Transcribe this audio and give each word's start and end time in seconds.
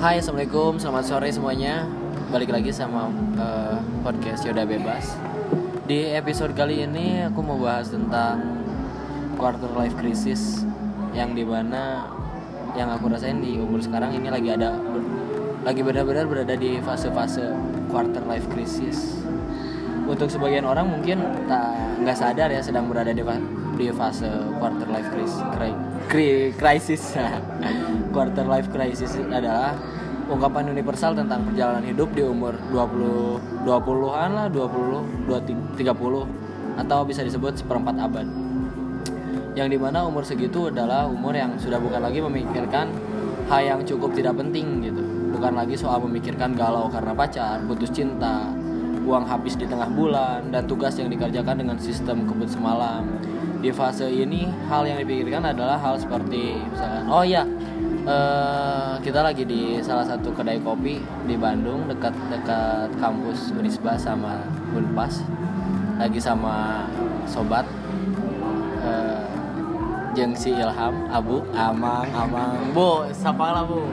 Hai 0.00 0.16
assalamualaikum. 0.16 0.80
Selamat 0.80 1.04
sore 1.04 1.28
semuanya. 1.28 1.84
Balik 2.32 2.48
lagi 2.56 2.72
sama 2.72 3.12
eh, 3.36 3.76
podcast 4.00 4.48
Yoda 4.48 4.64
Bebas. 4.64 5.12
Di 5.84 6.16
episode 6.16 6.56
kali 6.56 6.88
ini 6.88 7.20
aku 7.28 7.44
mau 7.44 7.60
bahas 7.60 7.92
tentang 7.92 8.40
Quarter 9.36 9.68
life 9.76 9.92
crisis 10.00 10.64
Yang 11.12 11.30
di 11.36 11.44
mana 11.44 12.08
Yang 12.72 12.88
aku 12.96 13.12
rasain 13.12 13.44
di 13.44 13.60
umur 13.60 13.84
sekarang 13.84 14.16
ini 14.16 14.32
lagi 14.32 14.48
ada 14.48 14.72
Lagi 15.68 15.84
benar-benar 15.84 16.24
berada 16.24 16.56
di 16.56 16.80
fase-fase 16.80 17.52
Quarter 17.92 18.24
life 18.24 18.48
crisis. 18.48 19.20
Untuk 20.08 20.32
sebagian 20.32 20.64
orang 20.64 20.88
mungkin 20.88 21.20
tak 21.44 21.76
nggak 22.00 22.16
sadar 22.16 22.48
ya 22.48 22.64
sedang 22.64 22.88
berada 22.88 23.12
di, 23.12 23.20
di 23.76 23.86
fase 23.92 24.32
quarter 24.56 24.88
life 24.88 25.12
crisis 25.12 25.44
Cri- 25.52 25.89
crisis 26.10 27.14
quarter 28.14 28.42
life 28.42 28.66
crisis 28.74 29.14
adalah 29.30 29.78
ungkapan 30.26 30.74
universal 30.74 31.14
tentang 31.14 31.46
perjalanan 31.46 31.86
hidup 31.86 32.10
di 32.10 32.26
umur 32.26 32.58
20 32.74 33.62
20-an 33.62 34.30
lah 34.34 34.46
20 34.50 35.30
20 35.30 35.78
30 35.78 36.82
atau 36.82 36.98
bisa 37.06 37.22
disebut 37.22 37.62
seperempat 37.62 37.94
abad. 37.98 38.26
Yang 39.54 39.68
di 39.74 39.78
mana 39.78 40.06
umur 40.06 40.26
segitu 40.26 40.70
adalah 40.70 41.06
umur 41.06 41.34
yang 41.34 41.54
sudah 41.58 41.78
bukan 41.78 42.02
lagi 42.02 42.22
memikirkan 42.22 42.90
hal 43.50 43.62
yang 43.62 43.80
cukup 43.86 44.10
tidak 44.14 44.38
penting 44.38 44.82
gitu. 44.86 45.02
Bukan 45.30 45.54
lagi 45.54 45.78
soal 45.78 46.02
memikirkan 46.02 46.58
galau 46.58 46.90
karena 46.90 47.14
pacar 47.14 47.62
putus 47.66 47.90
cinta 47.94 48.50
uang 49.06 49.26
habis 49.26 49.58
di 49.58 49.66
tengah 49.66 49.90
bulan 49.90 50.54
dan 50.54 50.66
tugas 50.66 50.94
yang 50.98 51.10
dikerjakan 51.10 51.66
dengan 51.66 51.76
sistem 51.82 52.26
kebut 52.26 52.46
semalam 52.46 53.06
di 53.60 53.70
fase 53.70 54.08
ini 54.08 54.48
hal 54.66 54.88
yang 54.88 54.98
dipikirkan 55.04 55.52
adalah 55.52 55.76
hal 55.76 56.00
seperti 56.00 56.56
misalkan 56.72 57.04
oh 57.12 57.24
ya 57.24 57.44
eh, 58.04 58.92
kita 59.00 59.20
lagi 59.20 59.44
di 59.44 59.80
salah 59.80 60.04
satu 60.04 60.32
kedai 60.32 60.60
kopi 60.60 61.00
di 61.24 61.34
Bandung 61.36 61.88
dekat 61.88 62.12
dekat 62.32 62.88
kampus 63.00 63.52
Unisba 63.56 63.96
sama 63.96 64.44
Unpas. 64.72 65.24
Lagi 66.00 66.16
sama 66.16 66.88
sobat 67.28 67.68
eh, 68.80 69.24
jeung 70.16 70.32
si 70.36 70.52
Ilham 70.52 71.08
Abu. 71.12 71.44
Amang. 71.52 72.08
Amang. 72.12 72.72
Bu 72.72 73.08
sapa 73.12 73.52
lah 73.52 73.64
Bu? 73.64 73.84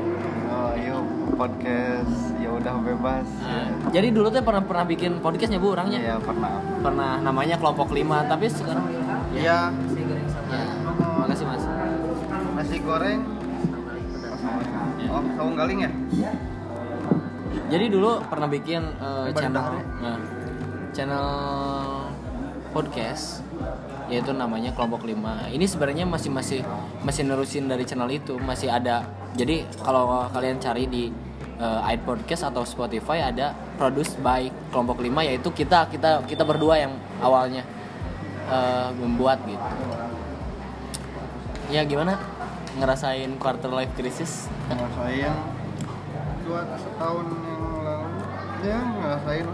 Oh, 0.48 0.74
yuk 0.80 1.04
podcast. 1.36 2.36
Ya 2.40 2.50
udah 2.52 2.80
bebas. 2.80 3.28
Nah, 3.44 3.92
jadi 3.92 4.08
dulu 4.12 4.32
tuh 4.32 4.40
pernah 4.44 4.64
pernah 4.64 4.86
bikin 4.88 5.20
podcastnya 5.20 5.60
Bu 5.60 5.76
orangnya? 5.76 6.00
Ya 6.00 6.16
pernah. 6.20 6.64
pernah 6.80 7.20
namanya 7.20 7.60
kelompok 7.60 7.92
lima. 7.92 8.24
Tapi 8.24 8.48
sekarang 8.48 8.88
Iya. 9.38 9.70
ya 9.70 10.62
makasih 11.28 11.46
mas. 11.46 11.64
Nasi 12.58 12.78
goreng. 12.82 13.22
Oh, 15.08 15.24
saung 15.38 15.56
galing 15.56 15.80
ya? 15.86 15.92
jadi 17.68 17.86
dulu 17.92 18.24
pernah 18.32 18.48
bikin 18.48 18.80
uh, 19.04 19.28
channel 19.36 19.76
nah, 20.00 20.20
channel 20.96 21.28
podcast 22.72 23.44
yaitu 24.08 24.32
namanya 24.32 24.72
kelompok 24.72 25.04
lima. 25.04 25.52
Ini 25.52 25.68
sebenarnya 25.68 26.08
masih 26.08 26.32
masih 26.32 26.64
masih 27.04 27.28
nerusin 27.28 27.68
dari 27.68 27.84
channel 27.84 28.08
itu 28.08 28.40
masih 28.40 28.72
ada. 28.72 29.04
Jadi 29.36 29.68
kalau 29.84 30.32
kalian 30.32 30.64
cari 30.64 30.88
di 30.88 31.12
uh, 31.60 31.84
iPodcast 31.92 32.48
atau 32.48 32.64
Spotify 32.64 33.28
ada 33.28 33.52
produced 33.76 34.16
by 34.24 34.48
kelompok 34.72 35.04
lima 35.04 35.28
yaitu 35.28 35.52
kita 35.52 35.92
kita 35.92 36.24
kita 36.24 36.44
berdua 36.48 36.80
yang 36.80 36.96
awalnya 37.20 37.68
uh, 38.48 38.90
membuat 38.96 39.40
gitu 39.44 39.68
ya 41.68 41.84
gimana 41.84 42.16
ngerasain 42.78 43.36
quarter 43.36 43.68
life 43.70 43.92
crisis 43.94 44.48
Ngerasain 44.72 45.34
dua 46.48 46.64
setahun 46.80 47.28
yang 47.28 47.84
lalu. 47.84 48.08
Ya 48.64 48.80
ngerasain. 48.80 49.48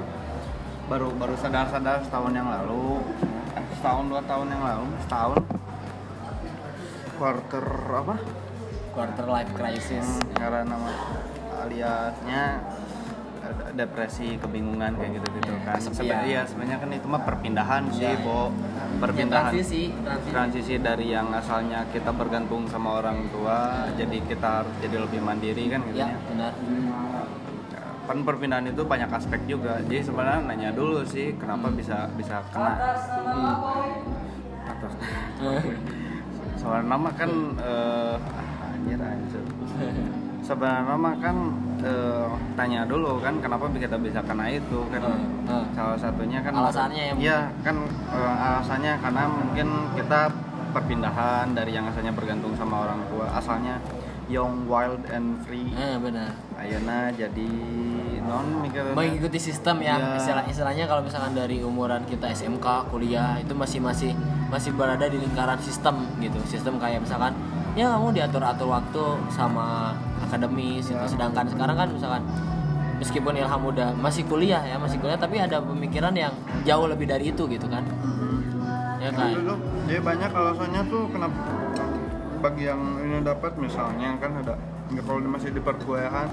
Baru 0.86 1.10
baru 1.18 1.34
sadar-sadar 1.34 2.06
setahun 2.06 2.34
yang 2.38 2.46
lalu. 2.46 3.02
Eh, 3.58 3.66
Setahun 3.82 4.06
dua 4.14 4.22
tahun 4.22 4.48
yang 4.54 4.62
lalu. 4.62 4.86
Setahun. 5.02 5.42
Quarter 7.18 7.66
apa? 7.98 8.16
quarter 8.94 9.26
life 9.26 9.50
crisis 9.58 10.06
Hmm, 10.06 10.38
karena 10.38 10.62
nama 10.70 10.86
aliasnya 11.66 12.62
depresi 13.74 14.38
kebingungan 14.38 14.94
kayak 14.94 15.18
gitu 15.18 15.28
gitu 15.42 15.50
Ya, 15.50 15.66
kan 15.66 15.82
sebenarnya 15.82 16.26
iya 16.30 16.42
sebenarnya 16.46 16.78
kan 16.78 16.90
itu 16.94 17.08
mah 17.10 17.22
perpindahan 17.26 17.90
sih 17.90 18.06
Ya, 18.06 18.14
ya. 18.14 18.22
bo 18.22 18.54
perpindahan. 19.00 19.54
transisi, 19.54 19.82
transisi. 20.04 20.30
transisi 20.30 20.74
dari 20.78 21.06
yang 21.10 21.32
asalnya 21.32 21.86
kita 21.90 22.12
bergantung 22.12 22.68
sama 22.68 23.00
orang 23.00 23.30
tua 23.30 23.88
jadi 23.96 24.18
kita 24.26 24.50
harus 24.64 24.74
jadi 24.82 24.98
lebih 25.02 25.20
mandiri 25.22 25.70
kan 25.70 25.82
gitu 25.90 25.98
ya 25.98 26.08
ya? 26.12 26.18
benar. 26.30 26.54
Kan 28.04 28.20
perpindahan 28.28 28.68
itu 28.68 28.84
banyak 28.84 29.08
aspek 29.08 29.40
juga. 29.48 29.80
Jadi 29.88 30.04
sebenarnya 30.04 30.44
nanya 30.44 30.70
dulu 30.76 31.08
sih 31.08 31.40
kenapa 31.40 31.72
Hmm. 31.72 31.80
bisa 31.80 32.12
bisa 32.20 32.44
kena? 32.52 32.76
Atas 32.76 33.08
soal 36.60 36.84
nama 36.84 37.10
kan 37.16 37.32
eh, 37.60 38.16
anjir 38.64 39.00
anjir 39.00 39.44
sebenarnya 40.44 40.84
nama 40.86 41.12
kan 41.18 41.36
eh, 41.82 42.28
tanya 42.60 42.84
dulu 42.84 43.18
kan 43.24 43.40
kenapa 43.40 43.72
kita 43.72 43.96
bisa 43.98 44.20
kena 44.22 44.52
itu 44.52 44.84
kan. 44.92 45.02
Hmm, 45.02 45.48
hmm. 45.48 45.66
salah 45.74 45.98
satunya 45.98 46.44
kan 46.44 46.52
Alasannya 46.54 47.04
ya, 47.10 47.14
iya 47.18 47.40
kan 47.64 47.76
eh, 48.12 48.36
alasannya 48.52 48.94
karena 49.00 49.24
mungkin 49.32 49.68
kita 49.96 50.20
perpindahan 50.74 51.54
dari 51.54 51.72
yang 51.72 51.86
asalnya 51.88 52.12
bergantung 52.12 52.52
sama 52.60 52.84
orang 52.84 53.00
tua. 53.08 53.30
Asalnya 53.32 53.78
young 54.28 54.66
wild 54.68 55.04
and 55.12 55.40
free. 55.46 55.70
Eh, 55.76 55.96
benar. 56.00 56.34
Ayana 56.58 57.12
jadi 57.14 57.50
non 58.24 58.64
mikir 58.64 58.96
mengikuti 58.96 59.36
sistem 59.36 59.84
ya 59.84 60.00
Iya. 60.00 60.16
istilah 60.16 60.44
istilahnya 60.48 60.88
kalau 60.88 61.04
misalkan 61.04 61.36
dari 61.36 61.60
umuran 61.60 62.08
kita 62.08 62.32
SMK 62.32 62.88
kuliah 62.88 63.36
itu 63.36 63.52
masih 63.52 63.84
masih 63.84 64.16
masih 64.48 64.72
berada 64.74 65.04
di 65.12 65.20
lingkaran 65.20 65.60
sistem 65.60 66.08
gitu. 66.24 66.40
Sistem 66.48 66.80
kayak 66.80 67.04
misalkan 67.04 67.36
ya 67.74 67.90
kamu 67.98 68.14
diatur 68.14 68.44
atur 68.46 68.70
waktu 68.70 69.04
sama 69.34 69.98
akademis 70.22 70.94
itu. 70.94 71.06
Sedangkan 71.10 71.50
sekarang 71.50 71.76
kan 71.78 71.90
misalkan 71.90 72.22
meskipun 73.02 73.34
Ilham 73.34 73.62
udah 73.66 73.98
masih 73.98 74.24
kuliah 74.30 74.62
ya 74.62 74.78
masih 74.78 75.02
kuliah 75.02 75.18
tapi 75.18 75.42
ada 75.42 75.60
pemikiran 75.60 76.14
yang 76.14 76.34
jauh 76.64 76.86
lebih 76.86 77.10
dari 77.10 77.34
itu 77.34 77.44
gitu 77.50 77.66
kan. 77.66 77.84
Ya 79.02 79.12
kan 79.12 79.36
Dulu 79.36 79.56
dia 79.90 80.00
banyak 80.00 80.32
alasannya 80.32 80.82
tuh 80.88 81.04
kenapa 81.12 81.40
bagi 82.40 82.64
yang 82.68 82.82
ini 83.00 83.24
dapat 83.24 83.56
misalnya 83.56 84.16
kan 84.20 84.32
ada 84.40 84.56
nggak 84.92 85.04
kalau 85.08 85.20
masih 85.26 85.50
di 85.52 85.62
perkuliahan 85.64 86.30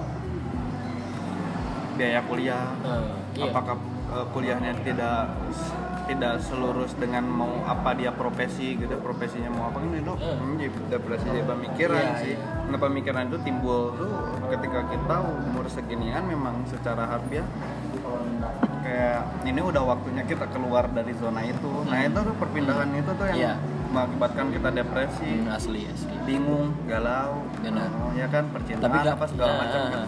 biaya 1.97 2.21
kuliah. 2.29 2.67
Eh, 2.85 3.41
iya. 3.41 3.51
apakah 3.51 3.77
eh, 4.13 4.27
kuliahnya 4.33 4.73
tidak 4.85 5.33
tidak 6.11 6.43
selurus 6.43 6.91
dengan 6.95 7.23
mau 7.23 7.63
apa 7.65 7.95
dia 7.95 8.11
profesi 8.11 8.75
gitu 8.75 8.99
profesinya 8.99 9.47
mau 9.49 9.71
apa 9.71 9.79
Eh. 9.79 10.03
hmm, 10.03 10.59
jadi 10.59 10.71
depresi 10.91 11.25
jadi 11.25 11.47
pemikiran 11.47 12.03
Iya, 12.03 12.15
sih 12.19 12.35
iya. 12.35 12.67
nah 12.67 12.79
pemikiran 12.79 13.23
itu 13.25 13.39
timbul 13.41 13.95
tuh 13.95 14.11
ketika 14.49 14.81
kita 14.89 15.17
umur 15.23 15.65
seginian 15.67 16.27
memang 16.27 16.67
secara 16.67 17.07
harfiah 17.07 17.47
kayak 18.81 19.19
ini 19.45 19.61
udah 19.61 19.83
waktunya 19.87 20.25
kita 20.25 20.51
keluar 20.51 20.91
dari 20.91 21.15
zona 21.15 21.45
itu 21.45 21.71
nah 21.85 22.01
itu 22.01 22.19
tuh 22.19 22.35
perpindahan 22.35 22.91
itu 22.93 23.11
tuh 23.13 23.27
yang 23.29 23.39
Iya. 23.39 23.53
mengakibatkan 23.91 24.47
kita 24.51 24.69
depresi 24.73 25.31
Hmm, 25.37 25.51
asli 25.53 25.81
asli 25.87 26.15
bingung 26.25 26.75
galau 26.85 27.39
Benar. 27.57 27.87
oh, 27.93 28.11
ya 28.13 28.27
kan 28.27 28.51
percintaan 28.51 28.83
tapi 28.85 28.97
gak 29.01 29.15
apa 29.15 29.27
segala 29.27 29.53
macam 29.59 29.81
kan 29.87 30.07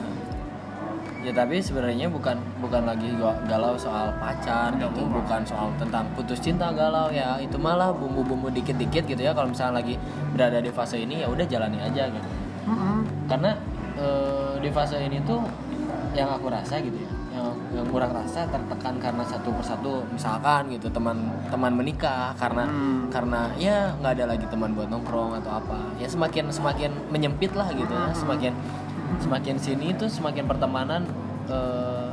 ya 1.23 1.31
tapi 1.31 1.59
sebenarnya 1.59 2.07
bukan 2.07 2.35
bukan 2.59 2.83
lagi 2.83 3.15
ga- 3.15 3.39
galau 3.47 3.79
soal 3.79 4.11
pacar 4.19 4.75
gitu 4.75 5.07
bukan 5.07 5.41
soal 5.43 5.71
tentang 5.79 6.05
putus 6.13 6.39
cinta 6.39 6.69
galau 6.71 7.09
ya. 7.09 7.39
Itu 7.39 7.57
malah 7.57 7.95
bumbu-bumbu 7.95 8.51
dikit-dikit 8.51 9.07
gitu 9.07 9.23
ya 9.23 9.31
kalau 9.31 9.49
misalnya 9.49 9.81
lagi 9.81 9.95
berada 10.35 10.59
di 10.59 10.69
fase 10.69 10.99
ini 10.99 11.23
ya 11.23 11.31
udah 11.31 11.47
jalani 11.47 11.79
aja 11.79 12.11
gitu. 12.11 12.29
Mm-mm. 12.63 13.03
karena 13.27 13.59
eh, 13.95 14.55
di 14.59 14.71
fase 14.71 14.95
ini 14.99 15.19
tuh 15.23 15.43
yang 16.15 16.31
aku 16.31 16.47
rasa 16.47 16.79
gitu 16.79 16.95
ya 16.95 17.11
yang, 17.33 17.51
yang 17.75 17.87
kurang 17.91 18.13
rasa 18.13 18.45
tertekan 18.47 19.01
karena 19.01 19.25
satu 19.25 19.51
persatu 19.51 20.05
misalkan 20.13 20.69
gitu 20.71 20.87
teman 20.87 21.17
teman 21.49 21.73
menikah 21.73 22.31
karena 22.37 22.63
Hmm. 22.69 23.11
karena 23.11 23.51
ya 23.59 23.91
nggak 23.99 24.13
ada 24.21 24.25
lagi 24.37 24.47
teman 24.47 24.77
buat 24.77 24.87
nongkrong 24.87 25.43
atau 25.43 25.59
apa. 25.59 25.81
Ya 25.99 26.07
semakin 26.07 26.53
semakin 26.53 26.93
menyempit 27.11 27.51
lah 27.57 27.67
gitu 27.73 27.91
ya 27.91 28.13
semakin 28.15 28.53
semakin 29.21 29.57
sini 29.59 29.93
tuh 29.93 30.09
semakin 30.09 30.47
pertemanan 30.47 31.05
eh, 31.51 32.11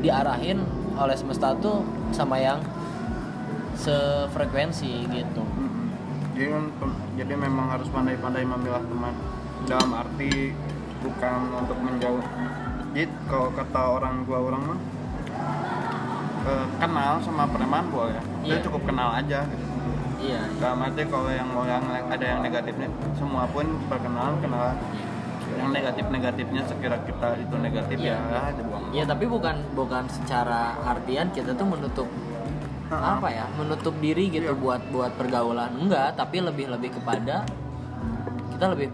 diarahin 0.00 0.62
oleh 0.98 1.14
semesta 1.14 1.54
tuh 1.58 1.86
sama 2.10 2.38
yang 2.38 2.58
sefrekuensi 3.78 5.06
gitu. 5.06 5.42
Jadi, 6.34 6.54
jadi 7.18 7.34
memang 7.34 7.70
harus 7.70 7.86
pandai-pandai 7.90 8.46
memilah 8.46 8.82
teman 8.82 9.14
dalam 9.66 9.90
arti 9.94 10.54
bukan 11.02 11.38
untuk 11.54 11.78
menjauh. 11.78 12.22
Jadi 12.94 13.06
kalau 13.30 13.50
kata 13.54 13.80
orang 14.00 14.26
tua 14.26 14.38
orang 14.42 14.62
mah 14.66 14.78
eh, 16.46 16.66
kenal 16.78 17.14
sama 17.22 17.44
preman 17.46 17.86
boleh, 17.90 18.18
dia 18.42 18.58
Iya. 18.58 18.64
cukup 18.66 18.82
kenal 18.86 19.14
aja. 19.14 19.46
Gitu. 19.46 19.66
iya 20.18 20.42
Dalam 20.58 20.82
arti 20.82 21.06
kalau 21.06 21.30
yang 21.30 21.46
mau 21.50 21.62
yang 21.62 21.82
ada 21.86 22.24
yang 22.26 22.42
negatifnya, 22.42 22.90
semua 23.14 23.46
pun 23.50 23.66
perkenalan 23.86 24.38
kenalan. 24.42 24.74
Yang 25.58 25.70
negatif 25.70 26.04
negatifnya 26.08 26.62
sekira 26.64 26.96
kita 27.00 27.28
itu 27.36 27.54
negatif 27.56 27.96
Iya. 27.98 28.16
ya 28.16 28.40
dibuang 28.54 28.82
ya 28.90 29.04
tapi 29.04 29.24
bukan 29.26 29.56
bukan 29.74 30.04
secara 30.08 30.60
artian 30.84 31.28
kita 31.30 31.52
tuh 31.52 31.66
menutup 31.66 32.08
Ha-ha. 32.88 33.20
apa 33.20 33.28
ya 33.28 33.44
menutup 33.52 33.92
diri 33.98 34.30
gitu 34.30 34.48
Iya. 34.48 34.56
buat 34.56 34.80
buat 34.88 35.12
pergaulan 35.14 35.74
enggak 35.76 36.14
tapi 36.14 36.40
lebih 36.40 36.70
lebih 36.70 36.94
kepada 36.94 37.44
kita 38.48 38.64
lebih 38.68 38.88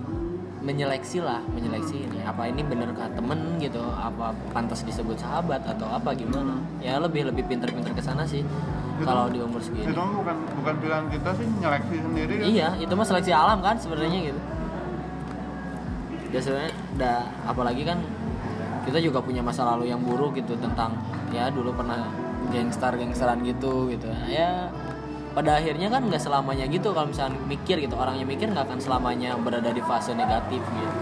menyeleksi 0.61 1.21
lah 1.21 1.45
menyeleksi 1.47 2.03
ini 2.03 2.25
apa 2.25 2.49
ini 2.49 2.65
bener 2.65 2.89
kah 2.91 3.13
temen 3.13 3.61
gitu 3.61 3.85
apa 3.95 4.33
pantas 4.51 4.81
disebut 4.81 5.15
sahabat 5.15 5.61
atau 5.63 5.85
apa 5.87 6.11
gimana 6.13 6.57
ya 6.81 6.97
lebih 6.97 7.29
lebih 7.29 7.45
pinter-pinter 7.45 7.93
ke 7.93 8.01
sana 8.01 8.25
sih 8.25 8.41
Itu- 8.41 9.05
kalau 9.05 9.29
di 9.29 9.39
umur 9.39 9.61
segini 9.61 9.85
itu 9.85 9.93
bukan 9.93 10.37
bukan 10.57 10.75
pilihan 10.81 11.05
kita 11.11 11.31
sih 11.35 11.47
nyeleksi 11.55 11.97
sendiri 12.01 12.33
kan? 12.35 12.45
iya 12.47 12.69
itu 12.79 12.89
mah 12.91 13.05
seleksi 13.05 13.29
alam 13.31 13.61
kan 13.61 13.77
sebenarnya 13.77 14.19
gitu 14.27 14.41
dan 16.35 16.43
sebenarnya 16.43 16.75
da, 16.99 17.13
apalagi 17.47 17.87
kan 17.87 18.03
kita 18.85 18.99
juga 18.99 19.23
punya 19.23 19.41
masa 19.41 19.65
lalu 19.65 19.89
yang 19.89 20.03
buruk 20.03 20.35
gitu 20.35 20.59
tentang 20.59 20.99
ya 21.31 21.49
dulu 21.49 21.73
pernah 21.73 22.11
gangster 22.51 22.93
gangsteran 22.99 23.41
gitu. 23.47 23.89
Gitu 23.89 24.11
ya 24.29 24.69
pada 25.35 25.59
akhirnya 25.59 25.91
kan 25.91 26.07
nggak 26.07 26.23
selamanya 26.23 26.67
gitu 26.67 26.91
kalau 26.91 27.07
misalnya 27.07 27.39
mikir 27.47 27.79
gitu. 27.79 27.95
Orangnya 27.95 28.27
mikir 28.27 28.51
nggak 28.51 28.67
akan 28.67 28.79
selamanya 28.83 29.39
berada 29.39 29.71
di 29.71 29.81
fase 29.81 30.13
negatif 30.13 30.61
gitu. 30.61 30.99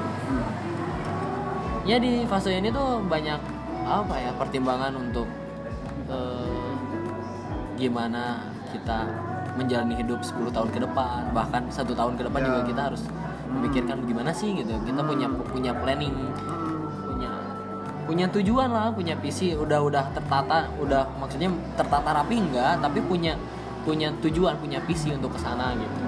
Ya 1.82 1.98
di 1.98 2.22
fase 2.30 2.54
ini 2.54 2.70
tuh 2.70 3.02
banyak 3.02 3.40
apa 3.82 4.14
ya 4.14 4.30
pertimbangan 4.38 4.94
untuk 4.94 5.26
eh, 6.06 6.70
gimana 7.74 8.46
kita 8.70 9.10
menjalani 9.58 9.98
hidup 9.98 10.22
10 10.22 10.54
tahun 10.54 10.68
ke 10.70 10.78
depan. 10.86 11.34
Bahkan 11.34 11.62
satu 11.68 11.92
tahun 11.92 12.14
ke 12.16 12.30
depan 12.30 12.40
Ya. 12.40 12.46
juga 12.46 12.60
kita 12.68 12.80
harus 12.88 13.02
memikirkan 13.52 14.02
gimana 14.08 14.32
sih 14.32 14.56
gitu. 14.56 14.72
Kita 14.82 15.00
punya 15.04 15.28
punya 15.28 15.72
planning 15.76 16.14
punya 17.06 17.30
punya 18.08 18.26
tujuan 18.32 18.68
lah 18.72 18.90
punya 18.90 19.14
visi. 19.20 19.52
Udah 19.54 19.80
udah 19.84 20.04
tertata 20.16 20.72
udah 20.80 21.06
maksudnya 21.20 21.52
tertata 21.76 22.10
rapi 22.16 22.40
enggak 22.40 22.80
tapi 22.80 22.98
punya 23.04 23.36
punya 23.82 24.14
tujuan 24.22 24.56
punya 24.58 24.80
visi 24.88 25.12
untuk 25.12 25.36
ke 25.36 25.40
sana 25.40 25.74
gitu. 25.76 26.00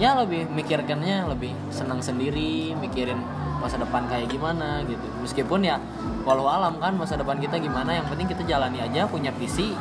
Ya 0.00 0.16
lebih 0.16 0.48
mikirkannya 0.50 1.28
lebih 1.28 1.52
senang 1.68 2.00
sendiri 2.00 2.74
mikirin 2.74 3.20
masa 3.62 3.78
depan 3.78 4.10
kayak 4.10 4.26
gimana 4.32 4.82
gitu. 4.88 5.06
Meskipun 5.22 5.62
ya 5.62 5.78
walau 6.26 6.50
alam 6.50 6.82
kan 6.82 6.98
masa 6.98 7.14
depan 7.14 7.38
kita 7.38 7.62
gimana 7.62 7.94
yang 7.94 8.06
penting 8.10 8.26
kita 8.26 8.42
jalani 8.42 8.82
aja 8.82 9.06
punya 9.06 9.30
visi. 9.38 9.74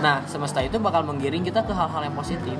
Nah 0.00 0.24
semesta 0.24 0.64
itu 0.64 0.80
bakal 0.80 1.04
menggiring 1.04 1.44
kita 1.44 1.60
ke 1.64 1.72
hal-hal 1.76 2.08
yang 2.08 2.16
positif. 2.16 2.56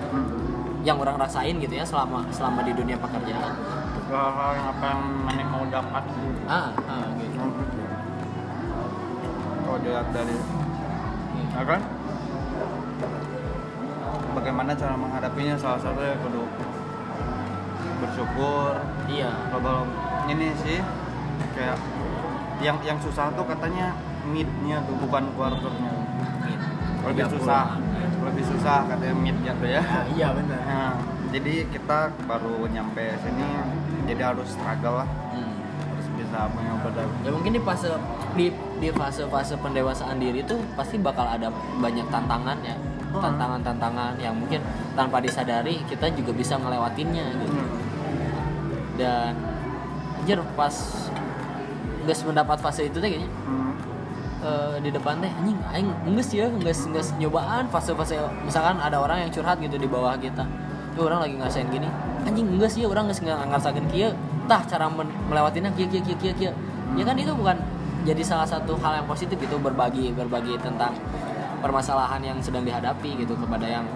Yang 0.87 1.03
orang 1.03 1.19
rasain 1.19 1.59
gitu 1.59 1.75
ya 1.75 1.83
selama 1.83 2.23
selama 2.31 2.63
di 2.63 2.71
dunia 2.71 2.95
pekerjaan. 2.95 3.59
Hal-hal 4.07 4.51
yang 4.55 4.67
apa 4.71 4.85
yang 4.87 5.03
mana 5.27 5.43
mau 5.51 5.65
dapat. 5.67 6.05
Ah, 6.47 6.71
ah 6.87 7.11
gitu. 7.19 7.43
Kalau 9.67 9.79
dilihat 9.83 10.09
dari 10.15 10.39
ya 11.59 11.63
kan 11.67 11.83
bagaimana 14.39 14.71
cara 14.79 14.95
menghadapinya? 14.95 15.59
Salah 15.59 15.83
satunya 15.83 16.15
kudu 16.23 16.47
bersyukur. 17.99 18.79
Iya. 19.11 19.35
Kalau 19.51 19.91
ini 20.31 20.55
sih 20.63 20.79
kayak 21.59 21.83
yang 22.63 22.79
yang 22.87 22.99
susah 23.03 23.35
tuh 23.35 23.43
katanya 23.43 23.99
midnya 24.23 24.87
tuh 24.87 24.95
bukan 25.03 25.35
quarternya 25.35 25.93
lebih 27.07 27.27
30. 27.27 27.35
susah 27.39 27.79
lebih 28.37 28.53
susah 28.53 28.85
katanya 28.85 29.17
midnya 29.17 29.53
tuh 29.57 29.65
ya. 29.65 29.81
Iya 30.13 30.29
benar 30.37 30.61
Nah, 30.69 30.93
jadi 31.33 31.65
kita 31.73 32.13
baru 32.29 32.69
nyampe 32.69 33.17
sini 33.25 33.49
jadi 34.05 34.29
harus 34.29 34.53
struggle 34.53 35.01
lah. 35.01 35.09
Hmm. 35.33 35.57
harus 35.89 36.07
bisa 36.21 36.45
mencoba 36.53 37.09
ya 37.25 37.31
mungkin 37.33 37.57
di 37.57 37.63
fase 37.65 37.89
di 38.37 38.53
di 38.77 38.93
fase 38.93 39.25
fase 39.33 39.57
pendewasaan 39.57 40.21
diri 40.21 40.45
tuh 40.45 40.61
pasti 40.77 41.01
bakal 41.01 41.25
ada 41.25 41.49
banyak 41.81 42.05
tantangan 42.13 42.61
ya. 42.61 42.77
Hmm. 42.77 43.25
tantangan 43.25 43.61
tantangan 43.65 44.13
yang 44.21 44.37
mungkin 44.37 44.61
tanpa 44.93 45.25
disadari 45.25 45.81
kita 45.89 46.13
juga 46.13 46.37
bisa 46.37 46.61
ngelewatinnya 46.61 47.41
gitu. 47.41 47.57
Dan 49.01 49.33
anjir 50.21 50.45
pas 50.53 50.77
nggak 52.05 52.21
mendapat 52.29 52.59
fase 52.61 52.85
itu 52.85 53.01
teh 53.01 53.09
kayaknya. 53.09 53.33
Hmm. 53.49 53.66
Eh, 54.47 54.77
di 54.79 54.95
depan 54.95 55.19
teh 55.19 55.31
anjing 55.43 55.59
aing 55.75 55.91
nges 56.15 56.29
ya 56.31 56.47
nges 56.47 56.87
nges 56.95 57.09
nyobaan 57.19 57.67
fase-fase 57.67 58.15
misalkan 58.47 58.79
ada 58.79 59.03
orang 59.03 59.27
yang 59.27 59.31
curhat 59.35 59.59
gitu 59.59 59.75
di 59.75 59.91
bawah 59.91 60.15
kita. 60.15 60.47
Tuh 60.95 61.11
orang 61.11 61.27
lagi 61.27 61.35
ngerasain 61.35 61.69
gini 61.69 61.91
anjing 62.23 62.47
nges 62.59 62.75
ya 62.79 62.87
orang 62.87 63.11
nges 63.11 63.21
ngerasain 63.27 63.87
kia 63.91 64.15
tah 64.47 64.63
cara 64.63 64.87
melewatinya 65.31 65.71
kia 65.75 65.91
kia 65.91 66.03
kia 66.07 66.17
kia 66.23 66.33
kia 66.39 66.53
ya 66.95 67.03
kan 67.03 67.19
itu 67.19 67.35
bukan 67.35 67.59
jadi 68.07 68.23
salah 68.23 68.47
satu 68.47 68.79
hal 68.79 69.03
yang 69.03 69.07
positif 69.11 69.35
itu 69.35 69.59
berbagi 69.59 70.15
berbagi 70.15 70.55
tentang 70.63 70.95
permasalahan 71.59 72.23
yang 72.23 72.39
sedang 72.39 72.63
dihadapi 72.63 73.27
gitu 73.27 73.35
kepada 73.35 73.67
yang 73.67 73.87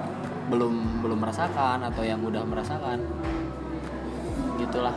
belum 0.51 1.07
belum 1.07 1.19
merasakan 1.23 1.87
atau 1.87 2.03
yang 2.03 2.19
udah 2.27 2.43
merasakan. 2.43 2.99
Gitulah 4.59 4.93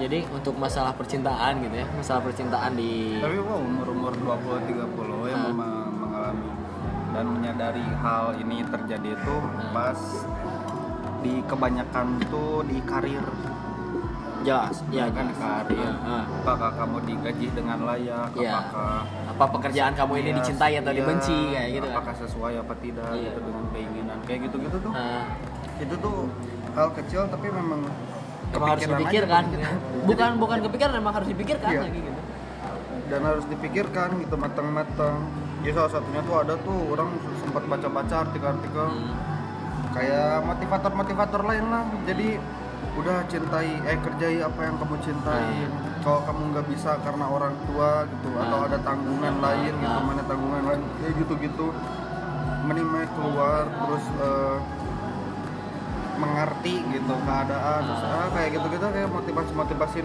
jadi 0.00 0.24
untuk 0.26 0.56
masalah 0.56 0.92
percintaan 0.92 1.60
gitu 1.60 1.76
ya 1.76 1.86
masalah 1.92 2.20
percintaan 2.22 2.72
di 2.72 3.20
tapi 3.20 3.36
wow 3.38 3.60
umur 3.60 3.86
umur 3.90 4.12
20 4.16 4.64
30 4.66 5.28
yang 5.28 5.42
Ah. 5.42 5.52
mem- 5.52 5.92
mengalami 5.94 6.48
dan 7.10 7.24
menyadari 7.28 7.84
hal 7.96 8.32
ini 8.34 8.64
terjadi 8.64 9.08
itu 9.12 9.36
Ah. 9.36 9.70
pas 9.70 10.00
di 11.20 11.44
kebanyakan 11.44 12.06
tuh 12.26 12.64
di 12.64 12.80
karir 12.82 13.20
jelas 14.40 14.80
ya 14.88 15.04
kan 15.10 15.28
jelas. 15.28 15.36
karir 15.36 15.92
Ah. 16.00 16.24
apakah 16.34 16.70
kamu 16.74 16.96
digaji 17.04 17.46
dengan 17.52 17.78
layak 17.84 18.28
Iya. 18.32 18.50
apakah 18.56 19.04
apa 19.28 19.44
pekerjaan 19.52 19.92
kamu 19.92 20.12
ini 20.18 20.24
Iya, 20.26 20.36
dicintai 20.40 20.74
atau 20.74 20.90
iya, 20.90 20.98
dibenci 20.98 21.38
kayak 21.52 21.68
gitu 21.70 21.86
kan 21.86 21.94
apakah 21.94 22.14
sesuai 22.16 22.52
apa 22.56 22.74
tidak 22.80 23.10
Iya. 23.10 23.24
gitu 23.26 23.40
dengan 23.42 23.64
keinginan 23.68 24.18
kayak 24.24 24.40
gitu 24.48 24.56
gitu 24.62 24.76
tuh 24.80 24.92
Nah, 24.92 25.24
itu 25.76 25.94
tuh 25.94 26.18
hal 26.72 26.88
kecil 26.94 27.22
tapi 27.26 27.46
memang 27.50 27.80
emang 28.52 28.68
harus 28.68 28.82
aja 28.82 28.92
dipikirkan? 28.92 29.42
gitu. 29.48 29.66
bukan 30.04 30.30
bukan 30.36 30.58
kepikiran 30.64 30.92
emang 30.94 31.14
harus 31.14 31.28
dipikirkan 31.28 31.68
Iya. 31.68 31.80
lagi 31.82 32.00
gitu. 32.00 32.20
Dan 33.06 33.20
harus 33.22 33.44
dipikirkan 33.44 34.08
gitu 34.18 34.34
matang-matang 34.34 35.14
ya 35.60 35.70
salah 35.72 35.90
satunya 35.90 36.22
tuh 36.22 36.36
ada 36.36 36.54
tuh 36.56 36.78
orang 36.90 37.10
sempat 37.36 37.62
baca-baca 37.64 38.14
artikel-artikel. 38.24 38.86
Hmm. 38.86 39.12
kayak 39.90 40.46
motivator-motivator 40.46 41.42
lain 41.42 41.66
lah. 41.66 41.82
Jadi 42.06 42.38
udah 42.90 43.26
cintai 43.26 43.74
eh 43.82 43.98
kerjai 43.98 44.38
apa 44.38 44.60
yang 44.62 44.78
kamu 44.78 44.96
cintai. 45.00 45.66
Kalau 46.00 46.22
kamu 46.22 46.42
nggak 46.54 46.66
bisa 46.70 46.94
karena 47.02 47.26
orang 47.26 47.54
tua 47.66 48.06
gitu 48.06 48.30
atau 48.32 48.56
Nah. 48.56 48.66
ada 48.66 48.78
tanggungan 48.80 49.34
lain 49.36 49.72
gitu 49.74 49.98
mana 50.00 50.22
tanggungan 50.24 50.62
lain 50.64 50.82
kayak 50.96 51.14
gitu-gitu. 51.18 51.66
Mending 52.62 52.86
mah 52.86 53.02
keluar 53.10 53.62
terus 53.66 54.04
eh, 54.16 54.56
mengerti 56.20 56.74
gitu 56.86 57.14
keadaan 57.18 57.80
terus, 57.82 58.02
ah, 58.04 58.28
kayak 58.30 58.48
gitu-gitu 58.52 58.86
kayak 58.86 59.08
motivasi-motivasi 59.08 59.98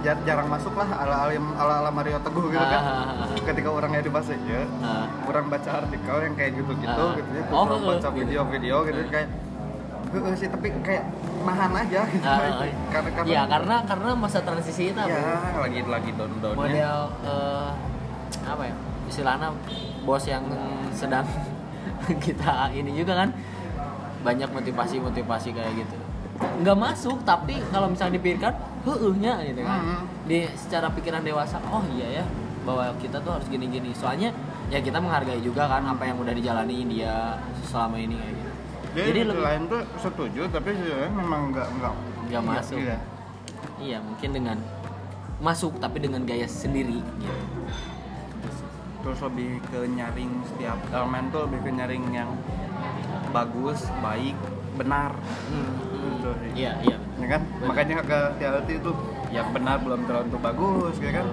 jar- 0.00 0.24
jarang 0.24 0.48
masuk 0.48 0.72
lah 0.72 0.88
ala 0.96 1.16
ala 1.22 1.32
ala, 1.54 1.74
ala 1.78 1.90
Mario 1.90 2.16
Teguh 2.18 2.48
gitu 2.48 2.64
kan. 2.64 2.80
Ah. 2.80 3.28
ketika 3.38 3.68
orangnya 3.68 4.00
di 4.00 4.08
bahasa 4.08 4.32
ya 4.34 4.64
Ah. 4.80 5.04
kurang 5.22 5.46
baca 5.46 5.70
artikel 5.78 6.16
yang 6.18 6.34
kayak 6.34 6.52
gitu-gitu 6.56 6.88
Ah. 7.04 7.12
gitu 7.14 7.30
ya 7.30 7.42
Oh, 7.50 7.64
heeh, 7.66 7.80
baca 7.86 8.00
gitu. 8.00 8.16
video-video 8.16 8.76
gitu 8.82 9.00
kayak 9.06 9.28
heeh 10.10 10.34
sih 10.34 10.48
tapi 10.48 10.68
kayak 10.80 11.04
nahan 11.40 11.72
aja 11.76 12.00
gitu. 12.08 12.24
Ah, 12.24 12.64
karena 12.90 13.10
karena 13.12 13.28
ya 13.28 13.42
karena 13.46 13.74
karena 13.84 14.08
masa 14.14 14.38
transisi 14.40 14.90
itu 14.90 14.98
apa? 14.98 15.06
Ya 15.06 15.36
lagi 15.60 15.80
lagi 15.84 16.10
down 16.12 16.32
downnya 16.38 16.56
model 16.56 16.98
eh, 17.22 17.68
apa 18.42 18.62
ya 18.64 18.74
istilahnya 19.06 19.48
bos 20.00 20.24
yang 20.24 20.44
sedang 20.90 21.26
kita 22.24 22.72
ini 22.72 22.90
juga 22.94 23.12
kan 23.18 23.28
banyak 24.20 24.48
motivasi-motivasi 24.48 25.48
kayak 25.50 25.72
gitu 25.76 25.96
nggak 26.60 26.72
masuk 26.74 27.20
tapi 27.22 27.60
kalau 27.68 27.86
misalnya 27.86 28.16
dipikirkan 28.16 28.54
heehnya 28.82 29.34
gitu 29.44 29.60
kan 29.60 29.78
Mhm. 29.78 29.98
di 30.24 30.38
secara 30.54 30.88
pikiran 30.88 31.20
dewasa 31.20 31.60
oh 31.66 31.84
iya 31.90 32.20
ya 32.20 32.24
bahwa 32.62 32.92
kita 32.96 33.16
tuh 33.18 33.32
harus 33.34 33.44
gini-gini 33.46 33.92
soalnya 33.92 34.32
ya 34.68 34.78
kita 34.78 34.96
menghargai 34.96 35.40
juga 35.40 35.64
kan 35.66 35.84
apa 35.84 36.00
yang 36.02 36.16
udah 36.16 36.32
dijalani 36.32 36.84
dia 36.86 37.36
selama 37.62 37.96
ini 37.98 38.14
kayak 38.14 38.34
gitu 38.34 38.50
jadi, 38.90 39.06
jadi 39.06 39.12
di 39.14 39.24
lebih 39.26 39.44
lain 39.44 39.62
tuh 39.66 39.82
setuju 39.98 40.42
tapi 40.48 40.68
sebenarnya 40.74 41.12
memang 41.12 41.40
nggak 41.50 41.68
nggak 41.74 41.92
Nggak 42.30 42.42
masuk. 42.42 42.76
iya. 42.78 42.96
iya 43.78 43.98
mungkin 43.98 44.30
dengan 44.30 44.56
masuk 45.38 45.72
tapi 45.76 45.98
dengan 45.98 46.22
gaya 46.22 46.46
sendiri 46.46 47.00
gitu 47.16 47.44
terus 49.00 49.18
lebih 49.22 49.50
ke 49.66 49.78
nyaring 49.88 50.32
setiap 50.46 50.76
elemen 50.90 51.24
tuh 51.28 51.48
lebih 51.48 51.60
ke 51.62 51.70
nyaring 51.70 52.04
yang 52.10 52.28
bagus 53.30 53.80
baik 54.00 54.36
benar. 54.76 55.12
Gitu 56.00 56.28
sih. 56.40 56.50
iya 56.56 56.72
iya 56.82 56.96
ya 57.20 57.26
kan? 57.28 57.42
Makanya 57.64 58.02
ke 58.02 58.18
hati 58.40 58.72
itu 58.76 58.90
yang 59.30 59.48
benar 59.52 59.78
belum 59.80 60.04
terlalu 60.04 60.38
bagus 60.40 60.94
ya 60.98 61.12
kan? 61.14 61.26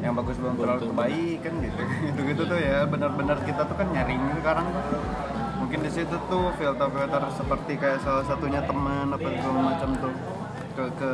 Yang 0.00 0.14
bagus 0.20 0.36
belum 0.38 0.54
terlalu 0.56 0.86
baik 0.92 1.38
kan 1.42 1.54
gitu. 1.60 1.80
Gitu 2.08 2.20
gitu 2.34 2.42
tuh 2.46 2.58
ya 2.60 2.84
benar-benar 2.86 3.38
kita 3.42 3.62
tuh 3.64 3.76
kan 3.76 3.88
nyaring 3.90 4.20
sekarang 4.38 4.66
tuh. 4.68 5.02
Mungkin 5.54 5.78
di 5.80 5.90
situ 5.90 6.16
tuh 6.28 6.44
filter-filter 6.54 7.22
seperti 7.32 7.72
kayak 7.80 7.98
salah 8.04 8.24
satunya 8.26 8.60
teman 8.62 9.08
apa 9.08 9.28
segala 9.32 9.60
macam 9.64 9.90
tuh 9.96 10.14
ke 10.74 10.84
ke 10.98 11.10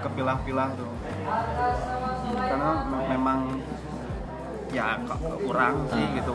kepilah-pilah 0.00 0.68
tuh. 0.74 0.90
Karena 2.36 2.70
me- 2.86 3.06
memang 3.10 3.40
ya 4.72 4.98
k- 4.98 5.20
orang 5.44 5.74
sih 5.92 6.04
gitu. 6.18 6.34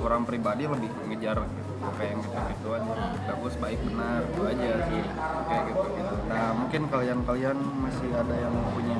Orang 0.00 0.22
pribadi 0.24 0.64
lebih 0.64 0.90
ngejar 1.08 1.40
gitu, 1.80 1.88
kayak 1.96 2.10
yang 2.12 2.20
gitu-gitu 2.20 2.68
aja 2.76 2.92
bagus 3.24 3.54
baik 3.56 3.78
benar 3.88 4.20
itu 4.28 4.40
aja 4.44 4.68
sih 4.84 5.02
kayak 5.48 5.62
gitu 5.72 5.86
gitu 5.96 6.14
nah 6.28 6.46
mungkin 6.52 6.82
kalian-kalian 6.92 7.58
masih 7.80 8.08
ada 8.12 8.34
yang 8.36 8.54
punya 8.76 8.96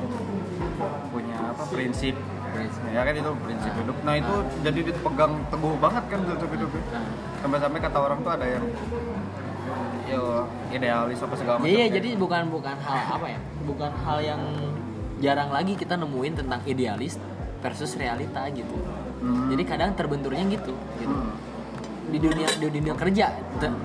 punya 1.13 1.37
apa 1.53 1.63
prinsip 1.69 2.15
ya 2.91 3.01
kan 3.05 3.13
itu 3.15 3.31
prinsip 3.45 3.71
hidup 3.77 3.97
nah 4.01 4.15
itu 4.17 4.33
jadi 4.65 4.79
dipegang 4.91 5.33
teguh 5.53 5.73
banget 5.77 6.03
kan 6.09 6.19
prinsip 6.25 6.49
hidup 6.49 6.71
sampai-sampai 7.45 7.79
kata 7.79 7.97
orang 8.01 8.19
tuh 8.25 8.31
ada 8.33 8.45
yang 8.49 8.65
yo 10.11 10.43
idealis 10.75 11.23
apa 11.23 11.35
segala 11.39 11.55
macam 11.61 11.71
Iya, 11.71 11.85
jadi 11.87 12.09
bukan 12.19 12.51
bukan 12.51 12.75
hal 12.83 12.99
apa 13.15 13.27
ya? 13.31 13.39
Bukan 13.63 13.91
hal 14.03 14.17
yang 14.19 14.41
jarang 15.23 15.49
lagi 15.55 15.79
kita 15.79 15.95
nemuin 15.95 16.43
tentang 16.43 16.59
idealis 16.67 17.15
versus 17.63 17.95
realita 17.95 18.43
gitu. 18.51 18.75
Hmm. 19.21 19.47
Jadi 19.53 19.63
kadang 19.63 19.95
terbenturnya 19.95 20.43
gitu, 20.51 20.73
gitu. 20.99 21.15
Hmm. 21.15 21.31
Di 22.11 22.17
dunia 22.19 22.47
di 22.59 22.67
dunia 22.67 22.93
kerja. 22.93 23.25
Te- 23.57 23.81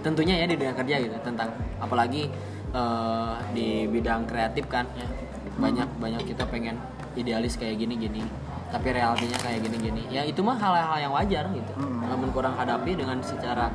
tentunya 0.00 0.34
ya 0.40 0.46
di 0.48 0.56
dunia 0.56 0.74
kerja 0.74 0.96
gitu 1.02 1.16
tentang 1.20 1.52
apalagi 1.78 2.32
eh, 2.72 3.34
di 3.52 3.84
bidang 3.86 4.24
kreatif 4.24 4.66
kan. 4.66 4.88
Ya. 4.96 5.06
Banyak 5.56 5.88
banyak 6.00 6.22
kita 6.24 6.48
pengen 6.48 6.80
idealis 7.16 7.56
kayak 7.56 7.80
gini-gini 7.80 8.24
tapi 8.66 8.90
realitinya 8.90 9.38
kayak 9.40 9.60
gini-gini. 9.62 10.02
Ya 10.10 10.26
itu 10.26 10.42
mah 10.42 10.58
hal-hal 10.58 10.98
yang 11.08 11.12
wajar 11.14 11.46
gitu. 11.54 11.72
Hmm. 11.78 12.02
namun 12.06 12.30
kurang 12.30 12.54
hadapi 12.54 12.94
dengan 12.98 13.18
secara 13.22 13.70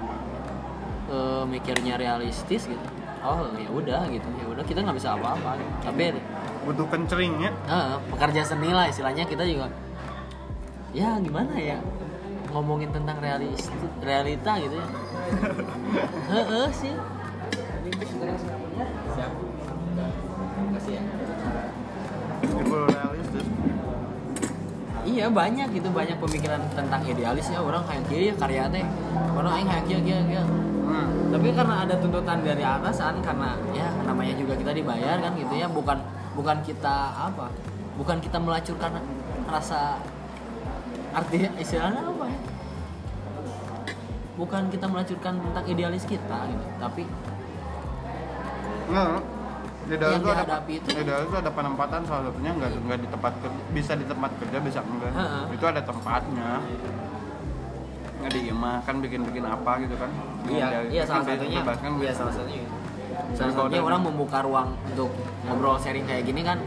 eh, 1.09 1.43
mikirnya 1.47 1.95
realistis 1.95 2.67
gitu. 2.67 2.87
Oh 3.21 3.47
ya 3.55 3.69
udah 3.69 4.01
gitu. 4.09 4.27
Ya 4.41 4.45
udah 4.49 4.63
kita 4.65 4.81
nggak 4.81 4.97
bisa 4.97 5.13
apa-apa 5.15 5.57
gitu. 5.61 5.73
tapi 5.85 6.03
butuh 6.67 6.87
kencering 6.91 7.33
ya. 7.41 7.51
Eh, 7.69 7.95
pekerja 8.13 8.41
seni 8.45 8.69
lah 8.73 8.85
istilahnya. 8.91 9.23
Kita 9.25 9.43
juga 9.47 9.71
ya 10.91 11.15
gimana 11.23 11.55
ya 11.55 11.79
ngomongin 12.51 12.91
tentang 12.91 13.17
realis 13.23 13.71
realita 14.03 14.59
gitu 14.59 14.75
ya? 14.75 14.87
Heeh 16.31 16.67
sih. 16.75 16.95
Ya 19.11 19.27
iya 25.01 25.25
banyak 25.27 25.67
gitu 25.73 25.89
banyak 25.89 26.17
pemikiran 26.21 26.61
tentang 26.77 27.01
idealis 27.03 27.49
ya 27.49 27.59
orang 27.59 27.83
kayak 27.89 28.03
gini 28.05 28.29
ya 28.31 28.35
karya 28.37 28.63
teh. 28.69 28.85
Orang 29.33 29.51
aing 29.57 29.67
kayak 29.67 29.83
gini 29.87 30.01
gini. 30.05 30.35
Tapi 31.31 31.47
karena 31.55 31.87
ada 31.87 31.95
tuntutan 31.95 32.43
dari 32.43 32.59
atasan 32.59 33.23
karena 33.23 33.55
ya 33.71 33.87
namanya 34.03 34.35
juga 34.35 34.53
kita 34.59 34.75
dibayar 34.75 35.15
kan 35.23 35.31
gitu 35.39 35.55
ya 35.55 35.71
bukan 35.71 35.97
bukan 36.35 36.59
kita 36.59 36.95
apa 37.15 37.47
bukan 37.95 38.19
kita 38.19 38.37
melacurkan 38.39 38.99
rasa 39.47 39.99
arti 41.11 41.37
istilahnya 41.57 42.01
apa 42.01 42.25
ya? 42.25 42.39
Bukan 44.33 44.61
kita 44.69 44.85
melacurkan 44.87 45.33
tentang 45.37 45.65
idealis 45.65 46.03
kita 46.03 46.37
gitu 46.47 46.65
tapi 46.77 47.03
Nggak, 48.87 49.07
di 49.81 49.95
dalam 49.95 50.13
Yang 50.13 50.21
itu 50.21 50.29
ada 50.33 50.55
itu- 50.61 50.91
di 50.91 51.03
dalam 51.03 51.23
itu 51.23 51.35
ada 51.37 51.51
penempatan 51.51 51.99
salah 52.03 52.23
satunya 52.27 52.51
nggak 52.53 52.69
nggak 52.81 52.99
di 52.99 53.07
tempat 53.07 53.33
kerja 53.39 53.61
bisa 53.71 53.91
di 53.93 54.05
tempat 54.05 54.31
kerja 54.35 54.57
bisa 54.59 54.79
enggak. 54.81 55.11
Itu 55.49 55.65
ada 55.65 55.81
tempatnya. 55.81 56.51
Nggak 58.19 58.31
di 58.31 58.41
imah 58.51 58.77
kan 58.83 58.95
bikin 58.99 59.21
bikin 59.23 59.43
apa 59.43 59.71
gitu 59.79 59.95
kan. 59.95 60.11
Iya 60.45 60.65
Dia- 60.67 60.89
iya 60.91 61.03
kan 61.03 61.23
salah 61.23 61.25
satunya. 61.25 61.61
iya 61.99 62.11
salah 62.11 62.33
satunya. 62.33 62.67
Salah 63.31 63.51
satunya 63.53 63.81
orang 63.81 64.01
membuka 64.03 64.37
ruang 64.43 64.69
untuk 64.85 65.09
ngobrol 65.45 65.77
sharing 65.77 66.03
kayak 66.03 66.23
gini 66.25 66.41
kan 66.41 66.59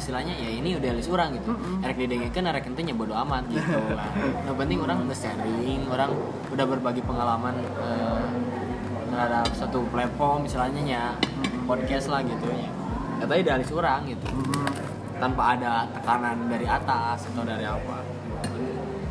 istilahnya 0.00 0.32
ya 0.32 0.48
ini 0.48 0.80
udah 0.80 0.90
list 0.96 1.12
orang 1.12 1.36
gitu. 1.36 1.52
Erek 1.84 1.96
didengekeun 2.00 2.46
erek 2.48 2.64
ente 2.72 2.80
nya 2.80 2.94
bodo 2.96 3.12
amat 3.12 3.44
gitu. 3.52 3.76
Lah 3.92 4.08
yang 4.48 4.56
penting 4.56 4.78
orang 4.80 5.04
nge-sharing 5.04 5.84
orang 5.92 6.10
udah 6.48 6.64
berbagi 6.64 7.04
pengalaman 7.04 7.54
eh, 7.60 8.24
terhadap 9.12 9.46
satu 9.52 9.84
platform 9.92 10.48
misalnya 10.48 10.82
ya 10.82 11.04
podcast 11.68 12.08
lah 12.08 12.24
gitu 12.24 12.48
ya. 12.48 12.70
Katanya 13.20 13.40
idealis 13.44 13.70
orang 13.70 14.08
gitu. 14.08 14.26
Mhm. 14.26 14.88
tanpa 15.20 15.52
ada 15.52 15.84
tekanan 15.92 16.48
dari 16.48 16.64
atas 16.64 17.28
atau 17.28 17.44
dari 17.44 17.60
apa. 17.60 18.00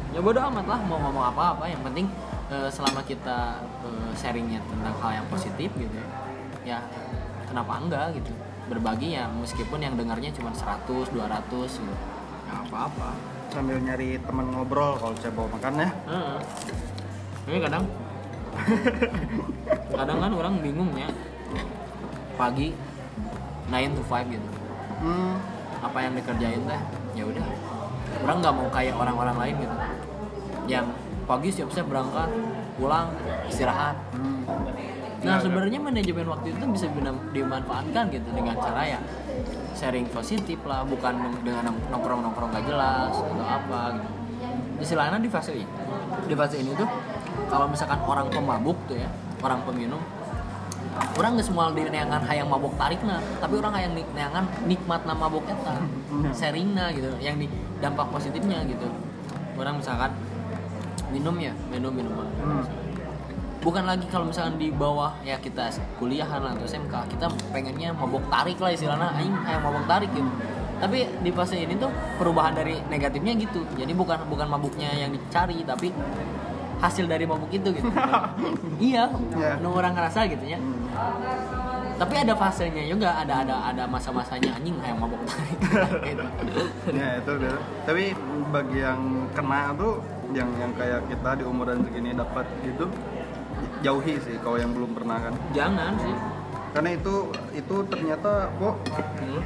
Ya 0.10 0.17
bodo 0.25 0.41
amat 0.41 0.65
lah 0.65 0.81
mau 0.89 0.98
ngomong 0.98 1.22
apa-apa. 1.29 1.69
Yang 1.69 1.86
penting 1.86 2.05
eh, 2.50 2.69
selama 2.74 3.05
kita 3.05 3.62
eh, 3.86 4.12
sharingnya 4.17 4.58
tentang 4.65 4.98
hal 5.05 5.22
yang 5.22 5.27
positif 5.29 5.69
gitu 5.77 5.93
ya 5.93 6.10
ya 6.67 6.79
kenapa 7.48 7.81
enggak 7.81 8.13
gitu 8.19 8.31
berbagi 8.69 9.17
ya 9.17 9.25
meskipun 9.33 9.81
yang 9.81 9.97
dengarnya 9.97 10.29
cuma 10.38 10.53
100 10.53 10.85
200 11.09 11.09
gitu. 11.81 11.95
Ya 12.45 12.55
apa-apa. 12.69 13.17
Sambil 13.49 13.81
nyari 13.81 14.21
teman 14.21 14.53
ngobrol 14.53 14.93
kalau 15.01 15.17
saya 15.17 15.33
bawa 15.33 15.49
makan 15.57 15.73
ya. 15.81 15.89
Heeh. 16.05 16.39
tapi 17.49 17.57
kadang 17.65 17.83
kadang 19.97 20.17
kan 20.21 20.31
orang 20.38 20.55
bingung 20.61 20.93
ya. 20.93 21.09
Pagi 22.38 22.77
9 23.73 23.97
to 23.97 24.03
5 24.05 24.33
gitu. 24.38 24.49
Hmm. 24.99 25.39
apa 25.79 25.95
yang 26.03 26.11
dikerjain 26.11 26.59
teh? 26.67 26.81
Ya 27.15 27.23
udah. 27.23 27.45
Orang 28.27 28.38
nggak 28.43 28.53
mau 28.53 28.67
kayak 28.67 28.93
orang-orang 28.99 29.38
lain 29.39 29.55
gitu. 29.63 29.75
Yang 30.67 30.85
pagi 31.23 31.49
siap-siap 31.55 31.88
berangkat 31.88 32.29
pulang 32.77 33.15
istirahat. 33.47 33.95
Hmm. 34.13 34.43
Nah 35.19 35.35
Iya, 35.35 35.43
sebenarnya 35.43 35.79
manajemen 35.83 36.25
waktu 36.31 36.47
itu 36.55 36.63
bisa 36.71 36.85
dimanfaatkan 37.35 38.03
gitu 38.07 38.29
dengan 38.31 38.55
cara 38.55 38.81
ya 38.88 38.99
sharing 39.75 40.07
positif 40.11 40.59
lah 40.63 40.83
bukan 40.88 41.43
dengan 41.43 41.75
nongkrong-nongkrong 41.91 42.51
gak 42.55 42.65
jelas 42.67 43.11
atau 43.11 43.45
apa 43.47 43.99
gitu. 43.99 44.09
Istilahnya 44.79 45.19
di 45.19 45.27
fase 45.27 45.51
ini 45.55 45.67
di 46.23 46.35
fase 46.35 46.55
ini 46.63 46.71
tuh 46.75 46.88
kalau 47.51 47.67
misalkan 47.67 47.99
orang 48.03 48.27
pemabuk 48.31 48.79
tuh 48.88 48.95
ya 48.95 49.11
orang 49.43 49.59
peminum 49.67 49.99
orang 51.15 51.35
nggak 51.35 51.47
semua 51.47 51.71
di 51.71 51.83
neangan 51.88 52.23
hayang 52.27 52.47
mabok 52.47 52.75
tarik 52.75 52.99
nah 53.03 53.19
tapi 53.39 53.59
orang 53.59 53.71
hayang 53.75 53.93
neangan 54.15 54.43
nikmat 54.67 55.03
nama 55.03 55.27
mabok 55.27 55.43
eta 55.47 55.75
sharing 56.39 56.75
nah 56.75 56.91
gitu 56.91 57.11
yang 57.19 57.35
di 57.39 57.47
dampak 57.79 58.07
positifnya 58.11 58.63
gitu. 58.67 58.88
Orang 59.59 59.83
misalkan 59.83 60.11
minum 61.11 61.35
ya 61.39 61.51
minum 61.71 61.91
minum. 61.91 62.15
Hmm. 62.15 62.63
Bukan 63.60 63.84
lagi 63.84 64.08
kalau 64.08 64.32
misalkan 64.32 64.56
di 64.56 64.72
bawah 64.72 65.12
ya 65.24 65.36
kita 65.39 65.72
kuliahan 66.00 66.39
atau 66.39 66.63
SMK 66.63 67.12
kita 67.16 67.28
pengennya 67.51 67.92
mabok 67.92 68.24
tarik 68.32 68.58
lah 68.60 68.72
istilahnya. 68.72 69.12
Aing 69.20 69.36
hayang 69.44 69.63
mabok 69.63 69.86
tarik 69.88 70.10
gitu. 70.16 70.32
Tapi 70.80 71.04
di 71.20 71.32
fase 71.36 71.60
ini 71.60 71.75
tuh 71.75 71.92
perubahan 72.16 72.56
dari 72.56 72.80
negatifnya 72.88 73.36
gitu. 73.36 73.68
Jadi 73.75 73.92
bukan 73.92 74.24
bukan 74.32 74.48
mabuknya 74.48 74.96
yang 74.96 75.12
dicari 75.12 75.60
tapi 75.68 75.92
hasil 76.80 77.06
dari 77.12 77.28
mabuk 77.28 77.51
itu 77.51 77.75
gitu. 77.75 77.89
Iya 78.80 79.12
nu 79.60 79.75
orang 79.75 79.92
ngerasa 79.92 80.24
gitu 80.32 80.46
ya. 80.48 80.60
Tapi 82.00 82.16
ada 82.16 82.32
fasenya 82.32 82.88
juga 82.88 83.12
ada 83.12 83.44
ada 83.44 83.56
ada 83.75 83.84
masa-masanya 83.84 84.56
anjing 84.56 84.80
kayak 84.80 84.96
mabok 84.96 85.20
tarik. 85.28 85.60
Gitu. 86.10 86.25
ya 86.96 87.20
itu 87.20 87.32
dia. 87.44 87.56
tapi 87.84 88.16
bagi 88.50 88.80
yang 88.82 89.28
kena 89.36 89.75
tuh 89.75 90.00
yang 90.32 90.50
yang 90.62 90.72
kayak 90.80 91.04
kita 91.12 91.42
di 91.42 91.44
umuran 91.44 91.84
segini 91.84 92.16
dapat 92.16 92.46
gitu 92.63 92.88
jauhi 93.80 94.16
sih 94.22 94.36
kalau 94.44 94.58
yang 94.60 94.72
belum 94.75 94.92
pernah 94.96 95.18
kan. 95.20 95.34
Jangan 95.56 95.94
sih. 96.00 96.16
Karena 96.70 96.89
itu 96.94 97.16
itu 97.58 97.75
ternyata 97.89 98.54
kok 98.56 98.75
Hmm. 99.20 99.42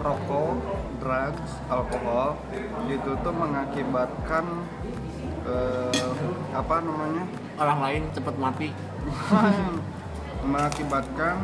rokok 0.00 0.56
drugs 0.96 1.50
alkohol 1.68 2.40
itu 2.88 3.10
tuh 3.20 3.34
mengakibatkan 3.34 4.44
eh, 5.44 6.08
apa 6.52 6.76
namanya? 6.80 7.24
Orang 7.60 7.78
lain 7.84 8.02
cepet 8.12 8.34
mati. 8.36 8.68
Mengakibatkan 10.52 11.36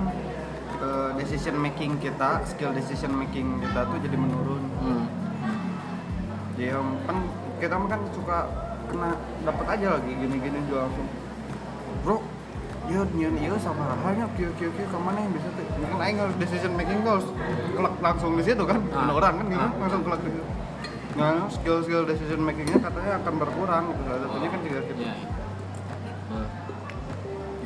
eh, 0.81 1.11
decision 1.21 1.57
making 1.61 2.01
kita 2.01 2.41
skill 2.45 2.73
decision 2.73 3.13
making 3.13 3.61
kita 3.61 3.85
tuh 3.85 3.99
jadi 4.01 4.17
menurun. 4.17 4.65
Hmm. 4.81 5.05
ya 6.57 6.81
kan 7.05 7.21
kita 7.61 7.77
mah 7.77 7.89
kan 7.93 8.01
suka 8.17 8.49
kena 8.89 9.13
dapat 9.45 9.67
aja 9.77 10.01
lagi 10.01 10.09
gini-gini 10.09 10.57
juga 10.65 10.89
langsung 10.89 11.05
bro 12.07 12.23
ya 12.87 13.03
nyian 13.19 13.35
iya 13.35 13.51
sama 13.59 13.99
halnya 13.99 14.31
kio 14.39 14.47
kio 14.63 14.71
kio 14.71 14.87
ke 14.87 14.99
mana 15.03 15.19
yang 15.19 15.35
bisa 15.35 15.51
tuh? 15.59 15.67
Mungkin 15.83 15.99
aing 15.99 16.19
harus 16.23 16.37
decision 16.39 16.73
making 16.79 17.03
tuh 17.03 17.19
harus 17.19 17.29
kelak 17.75 17.95
langsung 17.99 18.39
di 18.39 18.47
situ 18.47 18.63
kan 18.63 18.79
Ah. 18.95 19.11
Orang 19.11 19.43
kan 19.43 19.47
gitu. 19.51 19.59
Ah. 19.59 19.73
langsung 19.83 20.03
kelak 20.07 20.21
di 20.23 20.31
situ. 20.31 20.47
Nah 21.19 21.51
skill 21.51 21.83
skill 21.83 22.07
decision 22.07 22.41
makingnya 22.47 22.79
katanya 22.79 23.19
akan 23.19 23.35
berkurang 23.43 23.85
gitu. 23.91 24.01
Salah 24.07 24.21
satunya 24.23 24.49
kan 24.55 24.61
juga 24.63 24.81
gitu. 24.87 25.01
Iya, 25.03 25.15
iya. 25.19 25.29
Hmm. 26.31 26.49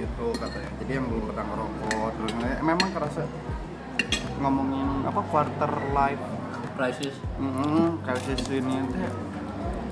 gitu 0.00 0.26
katanya. 0.40 0.70
Jadi 0.80 0.90
yang 0.97 1.06
belum 1.12 1.25
pernah 1.28 1.44
ngerokok 1.52 2.09
terus 2.16 2.32
memang 2.64 2.88
kerasa 2.97 3.23
ngomongin 4.40 4.88
apa 5.04 5.20
quarter 5.28 5.73
life 5.92 6.25
crisis. 6.80 7.14
Mm, 7.37 8.00
krisis 8.09 8.40
ini 8.49 8.88
teh 8.88 9.12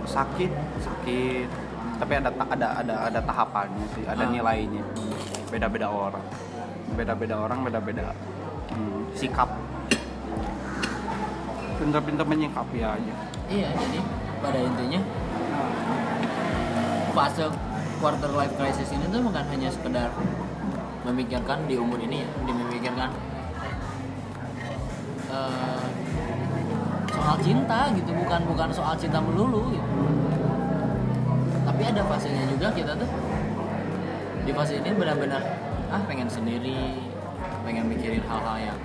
sakit 0.08 0.52
sakit 0.80 1.67
tapi 1.98 2.12
ada 2.14 2.30
ada 2.30 2.66
ada 2.78 2.94
ada 3.10 3.20
tahapannya 3.20 3.86
sih 3.94 4.04
ada 4.06 4.22
Ah. 4.22 4.30
nilainya 4.30 4.82
beda 5.50 5.66
beda 5.66 5.88
orang 5.90 6.24
beda 6.94 7.12
beda 7.12 7.34
orang 7.36 7.58
beda 7.66 7.80
beda 7.82 8.04
Hmm. 8.68 9.08
sikap 9.16 9.48
pintar-pintar 11.78 12.26
menyikapi 12.26 12.78
aja 12.78 13.14
iya 13.48 13.72
jadi 13.72 13.98
pada 14.38 14.58
intinya 14.60 15.00
fase 17.10 17.48
quarter 17.98 18.30
life 18.30 18.54
crisis 18.54 18.92
ini 18.92 19.08
tuh 19.08 19.24
bukan 19.24 19.42
hanya 19.50 19.72
sekedar 19.72 20.12
memikirkan 21.02 21.66
di 21.66 21.74
umur 21.80 21.98
ini 21.98 22.22
ya 22.22 22.28
dimikirkan 22.44 23.10
eh, 25.32 25.84
soal 27.08 27.36
cinta 27.42 27.80
gitu 27.96 28.10
bukan 28.14 28.40
bukan 28.46 28.68
soal 28.70 28.94
cinta 28.94 29.18
melulu 29.18 29.72
gitu 29.74 29.88
ada 31.88 32.02
fasenya 32.04 32.44
juga 32.52 32.68
kita 32.76 32.92
tuh. 32.94 33.08
Di 34.44 34.52
fase 34.52 34.80
ini 34.80 34.90
benar-benar 34.92 35.42
ah 35.88 36.00
pengen 36.04 36.28
sendiri 36.28 37.00
pengen 37.64 37.88
mikirin 37.88 38.20
hal-hal 38.28 38.72
yang 38.72 38.78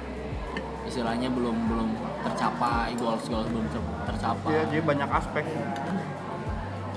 istilahnya 0.88 1.28
belum 1.32 1.56
belum 1.68 1.90
tercapai 2.24 2.96
goals 2.96 3.28
goals 3.28 3.48
belum 3.52 3.68
ter- 3.72 3.96
tercapai. 4.08 4.52
Iya, 4.56 4.62
jadi 4.72 4.82
banyak 4.84 5.10
aspek. 5.12 5.46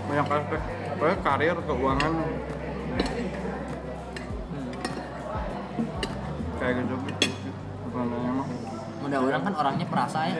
Banyak 0.06 0.26
aspek. 0.30 0.60
Pokoknya 0.96 1.18
karir 1.22 1.56
keuangan. 1.66 2.12
Hmm. 4.46 4.72
kayak 6.56 6.72
gitu 6.88 6.96
sebenarnya 7.84 8.32
mah 8.32 8.48
mudah-mudahan 9.04 9.42
kan 9.44 9.54
orangnya 9.54 9.86
perasa 9.88 10.18
ya. 10.28 10.34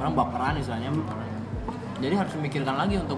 Orang 0.00 0.12
baperan 0.18 0.58
istilahnya. 0.58 0.90
Jadi 2.02 2.14
harus 2.18 2.32
memikirkan 2.36 2.74
lagi 2.74 2.98
untuk 2.98 3.16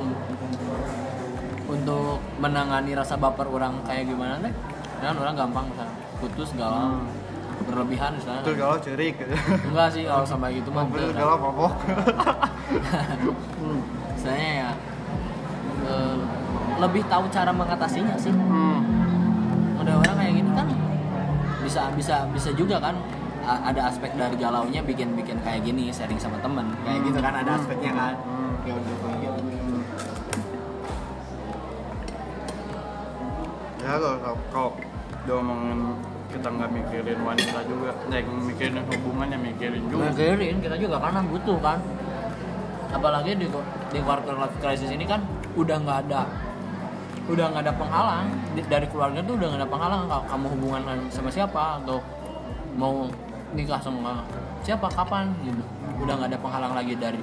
untuk 1.66 2.08
menangani 2.36 2.92
rasa 2.92 3.14
baper 3.14 3.46
orang 3.46 3.82
kayak 3.82 4.06
gimana 4.06 4.38
deh 4.40 4.54
kan 4.96 5.14
orang 5.14 5.34
gampang 5.34 5.66
misalnya 5.66 5.92
putus 6.16 6.50
galau 6.52 6.96
Hmm. 6.96 7.06
berlebihan 7.66 8.12
misalnya 8.12 8.40
terus 8.42 8.56
galau 8.56 8.78
cerik 8.78 9.14
gitu 9.16 9.34
enggak 9.66 9.88
sih 9.90 10.02
kalau 10.04 10.22
sampai 10.22 10.54
gitu 10.54 10.70
mah 10.70 10.84
enggak. 10.84 11.12
galau 11.12 11.36
mabok 11.36 11.72
hmm. 13.56 13.80
Istilahnya 14.14 14.50
ya 14.56 14.70
eh, 15.84 16.16
lebih 16.76 17.02
tahu 17.06 17.24
cara 17.28 17.50
mengatasinya 17.50 18.14
sih 18.16 18.30
Hmm. 18.30 18.80
udah 19.78 19.94
orang 19.96 20.16
kayak 20.16 20.32
gini 20.34 20.50
kan 20.52 20.66
bisa 21.60 21.82
bisa 21.92 22.16
bisa 22.30 22.50
juga 22.52 22.78
kan 22.78 22.94
a- 23.42 23.62
ada 23.64 23.86
aspek 23.86 24.10
dari 24.12 24.36
galaunya 24.36 24.80
bikin 24.80 25.14
bikin 25.14 25.38
kayak 25.40 25.62
gini 25.62 25.90
sharing 25.90 26.16
sama 26.16 26.38
temen 26.38 26.66
kayak 26.80 27.02
gitu 27.02 27.18
kan 27.18 27.34
ada 27.36 27.50
aspeknya 27.54 27.92
kan 27.92 28.14
Hmm. 28.16 28.54
ya 28.62 28.74
udah 28.74 28.94
ya 33.86 33.94
kalau 34.02 34.18
kalau, 34.18 34.38
kalau 34.50 34.70
diomongin 35.26 35.80
kita 36.26 36.48
nggak 36.50 36.70
mikirin 36.74 37.18
wanita 37.22 37.58
juga 37.70 37.90
yang 38.10 38.26
mikirin 38.42 38.82
hubungan 38.82 39.26
ya 39.30 39.38
mikirin 39.38 39.82
juga. 39.86 40.10
Mikirin 40.10 40.56
kita 40.58 40.76
juga 40.76 40.96
karena 40.98 41.20
butuh 41.22 41.58
kan. 41.62 41.78
Apalagi 42.90 43.30
di 43.38 43.46
di 43.94 43.98
quarter 44.02 44.34
life 44.34 44.56
crisis 44.58 44.90
ini 44.90 45.06
kan 45.06 45.22
udah 45.54 45.76
nggak 45.80 45.98
ada 46.10 46.26
udah 47.30 47.46
nggak 47.54 47.62
ada 47.62 47.74
penghalang. 47.78 48.26
Dari 48.58 48.86
keluarga 48.90 49.18
tuh 49.22 49.34
udah 49.38 49.46
nggak 49.54 49.60
ada 49.62 49.70
penghalang. 49.70 50.00
Kalau 50.10 50.24
kamu 50.26 50.46
hubungan 50.58 50.82
sama 51.14 51.30
siapa? 51.30 51.78
Atau 51.82 52.02
mau 52.74 53.06
nikah 53.54 53.78
sama 53.78 54.26
siapa? 54.66 54.90
Kapan? 54.90 55.30
Gitu. 55.46 55.62
Udah 56.02 56.14
nggak 56.18 56.30
ada 56.34 56.40
penghalang 56.42 56.72
lagi 56.74 56.94
dari 56.98 57.22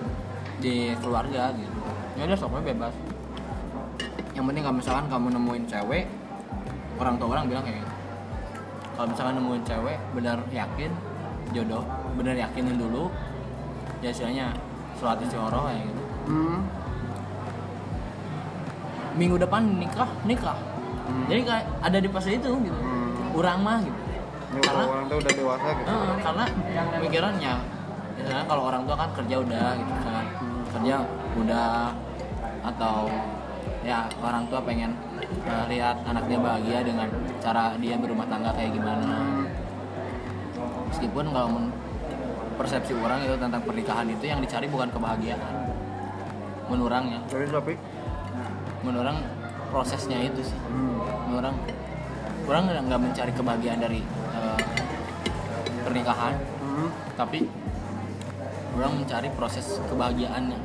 di 0.64 0.96
keluarga 1.04 1.52
gitu. 1.54 1.78
Ya 2.16 2.24
udah 2.24 2.38
soknya 2.40 2.72
bebas. 2.72 2.96
Yang 4.34 4.44
penting 4.50 4.64
kalau 4.66 4.78
misalkan 4.82 5.06
kamu 5.12 5.28
nemuin 5.38 5.66
cewek 5.70 6.06
orang 7.00 7.16
tua 7.18 7.28
orang 7.34 7.46
bilang 7.50 7.64
kayak 7.66 7.78
gitu. 7.82 7.92
Kalau 8.94 9.08
misalkan 9.10 9.34
nemuin 9.42 9.64
cewek 9.66 9.98
benar 10.14 10.38
yakin 10.54 10.92
jodoh 11.54 11.84
benar 12.14 12.36
yakinin 12.38 12.78
dulu 12.78 13.10
ya 14.02 14.10
istilahnya 14.10 14.54
sholat 14.98 15.18
istiqoroh 15.22 15.70
kayak 15.70 15.84
gitu. 15.90 16.04
Hmm. 16.24 16.60
minggu 19.14 19.38
depan 19.38 19.62
nikah 19.78 20.10
nikah. 20.26 20.58
Hmm. 21.04 21.28
jadi 21.28 21.42
kayak 21.44 21.66
ada 21.84 21.98
di 22.00 22.10
fase 22.10 22.30
itu 22.38 22.50
gitu. 22.50 22.80
Hmm. 22.80 23.38
orang 23.38 23.60
mah 23.62 23.78
gitu. 23.84 24.00
Ini 24.54 24.62
Karena- 24.62 24.86
orang 24.90 25.06
tuh 25.10 25.18
udah 25.18 25.34
dewasa 25.34 25.68
gitu. 25.74 25.88
Heeh, 25.90 26.14
karena 26.22 26.44
pikirannya 27.02 27.54
misalnya 28.14 28.46
kalau 28.46 28.64
orang 28.70 28.82
tua 28.86 28.96
kan 28.96 29.10
kerja 29.18 29.36
udah 29.42 29.66
gitu 29.74 29.92
misalkan 29.92 30.26
kerja 30.70 30.96
udah 31.34 31.70
atau 32.64 32.96
ya 33.84 34.06
orang 34.22 34.44
tua 34.48 34.60
pengen 34.64 34.94
eh, 35.34 35.66
lihat 35.74 36.06
anaknya 36.06 36.38
bahagia 36.40 36.80
dengan 36.86 37.08
cara 37.42 37.74
dia 37.82 37.96
berumah 37.98 38.28
tangga 38.30 38.54
kayak 38.56 38.72
gimana. 38.78 39.10
Meskipun 40.94 41.26
kalau 41.34 41.50
men- 41.50 41.74
persepsi 42.54 42.94
orang 42.94 43.26
itu 43.26 43.36
tentang 43.42 43.62
pernikahan 43.66 44.06
itu 44.06 44.26
yang 44.30 44.40
dicari 44.40 44.70
bukan 44.70 44.90
kebahagiaan. 44.94 45.74
Menurut 46.70 46.94
orang 46.94 47.06
ya 47.10 47.20
tapi 47.50 47.74
orang 48.84 49.18
prosesnya 49.74 50.22
itu 50.22 50.42
sih. 50.46 50.60
Hmm. 50.70 51.02
menurut 51.28 51.50
orang 51.50 51.58
orang 52.46 52.64
nggak- 52.86 53.04
mencari 53.10 53.32
kebahagiaan 53.34 53.80
dari 53.82 54.02
eh, 54.38 54.60
pernikahan. 55.82 56.34
Hmm. 56.64 56.90
tapi 57.14 57.46
orang 58.74 58.92
mencari 58.98 59.30
proses 59.38 59.78
kebahagiaannya. 59.86 60.58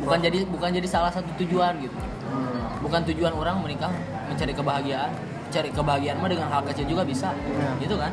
Bukan 0.00 0.18
jadi 0.24 0.48
bukan 0.48 0.72
jadi 0.72 0.88
salah 0.88 1.12
satu 1.12 1.28
tujuan 1.44 1.76
gitu 1.84 1.92
Hmm. 2.30 2.62
bukan 2.86 3.00
tujuan 3.10 3.34
orang 3.34 3.58
menikah 3.60 3.90
mencari 4.30 4.52
kebahagiaan. 4.54 5.10
Cari 5.50 5.68
kebahagiaan 5.74 6.22
mah 6.22 6.30
dengan 6.30 6.46
hal 6.46 6.62
kecil 6.62 6.86
juga 6.86 7.02
bisa. 7.02 7.34
Iya. 7.34 7.70
gitu 7.82 7.98
kan? 7.98 8.12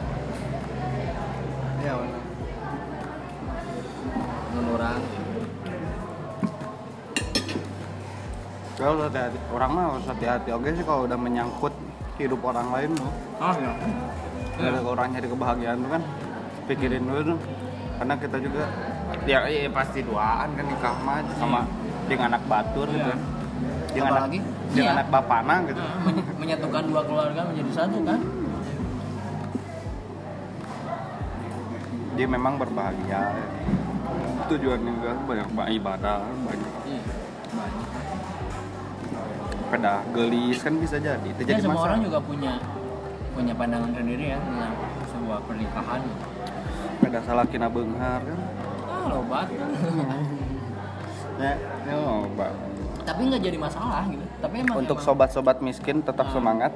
Ya 1.85 1.93
benar. 1.93 2.21
Menurut 4.57 4.73
orang. 4.81 5.01
Kalau 8.77 9.05
hati-hati. 9.05 9.37
Orang 9.53 9.69
mah 9.73 9.83
harus 9.93 10.05
hati-hati. 10.09 10.49
Oke 10.53 10.69
sih 10.73 10.85
kalau 10.85 11.05
udah 11.05 11.17
menyangkut 11.17 11.73
hidup 12.17 12.41
orang 12.41 12.67
lain 12.73 12.89
tuh. 12.97 13.11
Oh 13.37 13.53
ya 13.61 13.73
ada 14.57 14.81
orang 14.81 15.13
nyari 15.13 15.27
kebahagiaan 15.29 15.77
tuh 15.85 15.89
kan. 15.93 16.03
Pikirin 16.65 17.05
dulu 17.05 17.21
tuh. 17.33 17.39
Karena 17.97 18.13
kita 18.17 18.37
juga 18.41 18.63
ya, 19.29 19.45
ya 19.45 19.69
pasti 19.69 20.01
doaan 20.01 20.53
kan 20.57 20.65
nikah 20.65 20.95
mah 21.05 21.21
sama 21.37 21.65
dengan 22.09 22.33
anak 22.33 22.43
batur 22.49 22.89
gitu 22.89 23.13
Kan 23.97 24.05
dengan 24.05 24.13
anak, 24.13 24.21
Apalagi, 24.21 24.39
dengan 24.69 24.85
iya. 24.85 24.91
anak 24.93 25.07
bapana 25.09 25.55
gitu. 25.65 25.81
Men- 26.05 26.27
menyatukan 26.37 26.83
dua 26.85 27.01
keluarga 27.03 27.41
menjadi 27.49 27.71
satu 27.73 27.97
kan? 28.05 28.19
Dia 32.17 32.27
memang 32.29 32.53
berbahagia. 32.57 33.21
Tujuannya 34.47 34.91
juga 35.01 35.11
banyak 35.27 35.47
banyak 35.53 35.69
ibadah 35.81 36.17
banyak. 36.45 36.71
Iya 36.87 37.01
banyak. 37.47 37.87
Pada 39.67 39.91
gelis 40.15 40.57
kan 40.63 40.73
bisa 40.79 40.95
jadi. 40.97 41.27
Itu 41.27 41.41
ya 41.43 41.57
jadi 41.57 41.61
semua 41.61 41.75
masalah. 41.75 41.89
orang 41.91 42.01
juga 42.05 42.19
punya 42.23 42.53
punya 43.35 43.53
pandangan 43.53 43.91
sendiri 43.93 44.25
ya 44.33 44.37
tentang 44.41 44.73
sebuah 45.11 45.39
pernikahan. 45.45 46.01
Pada 46.97 47.19
salah 47.21 47.45
kina 47.45 47.67
benghar 47.69 48.21
kan? 48.23 48.39
Ah 48.87 49.03
lobat 49.11 49.47
ya 51.43 51.53
ya 51.85 51.95
loba. 52.01 52.47
Tapi 53.07 53.31
nggak 53.31 53.39
jadi 53.39 53.55
masalah 53.55 54.03
gitu. 54.11 54.19
Tapi 54.43 54.55
emang 54.59 54.83
untuk 54.83 54.99
emang- 54.99 55.07
sobat-sobat 55.07 55.63
miskin 55.63 56.03
tetap 56.03 56.27
semangat. 56.27 56.75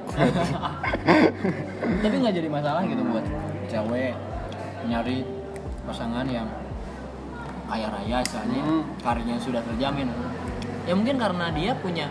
Tapi 2.00 2.14
nggak 2.24 2.34
jadi 2.40 2.48
masalah 2.48 2.80
gitu 2.88 3.04
buat 3.04 3.20
cewek 3.68 4.16
nyari 4.88 5.28
pasangan 5.84 6.24
yang 6.24 6.48
kaya 7.68 7.92
raya 7.92 8.16
misalnya 8.24 8.60
Hmm. 8.64 8.82
karirnya 9.04 9.36
sudah 9.36 9.60
terjamin. 9.60 10.08
Ya 10.88 10.96
mungkin 10.96 11.20
karena 11.20 11.52
dia 11.52 11.76
punya 11.76 12.08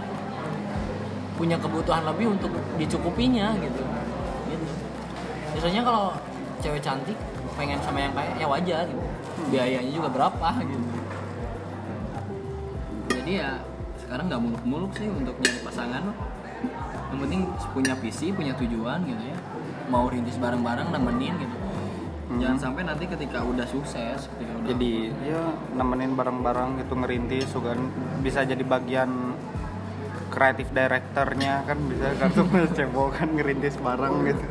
punya 1.33 1.57
kebutuhan 1.57 2.05
lebih 2.05 2.37
untuk 2.37 2.53
dicukupinya 2.77 3.57
gitu. 3.57 3.81
Gitu. 4.53 4.65
Biasanya 5.57 5.81
kalau 5.81 6.13
cewek 6.61 6.85
cantik 6.85 7.17
pengen 7.57 7.81
sama 7.81 8.05
yang 8.05 8.13
kaya 8.13 8.37
ya 8.37 8.45
wajar 8.45 8.85
gitu. 8.85 9.01
Biayanya 9.49 9.89
juga 9.89 10.09
berapa 10.13 10.49
gitu. 10.61 10.85
Jadi 13.17 13.33
ya 13.41 13.57
sekarang 14.11 14.27
nggak 14.27 14.43
muluk-muluk 14.43 14.91
sih 14.99 15.07
untuk 15.07 15.39
nyari 15.39 15.59
pasangan 15.63 16.03
yang 17.15 17.19
penting 17.23 17.41
punya 17.71 17.95
visi 17.95 18.27
punya 18.35 18.51
tujuan 18.59 19.07
gitu 19.07 19.23
ya. 19.23 19.39
Mau 19.87 20.11
rintis 20.11 20.35
bareng-bareng 20.35 20.91
nemenin 20.91 21.31
gitu. 21.39 21.55
Jangan 22.43 22.59
sampai 22.59 22.83
nanti 22.91 23.07
ketika 23.07 23.39
udah 23.39 23.63
sukses 23.71 24.27
ketika 24.35 24.51
udah 24.51 24.67
jadi 24.67 25.15
ya 25.23 25.55
nemenin 25.79 26.19
bareng-bareng 26.19 26.83
gitu 26.83 26.99
ngerintis 26.99 27.55
juga 27.55 27.71
bisa 28.19 28.43
jadi 28.43 28.59
bagian 28.67 29.31
kreatif 30.27 30.67
directornya 30.75 31.63
kan 31.63 31.79
bisa 31.87 32.11
kartu 32.19 32.43
cebol 32.75 33.15
kan 33.15 33.31
ngerintis 33.31 33.79
bareng 33.79 34.27
gitu. 34.27 34.43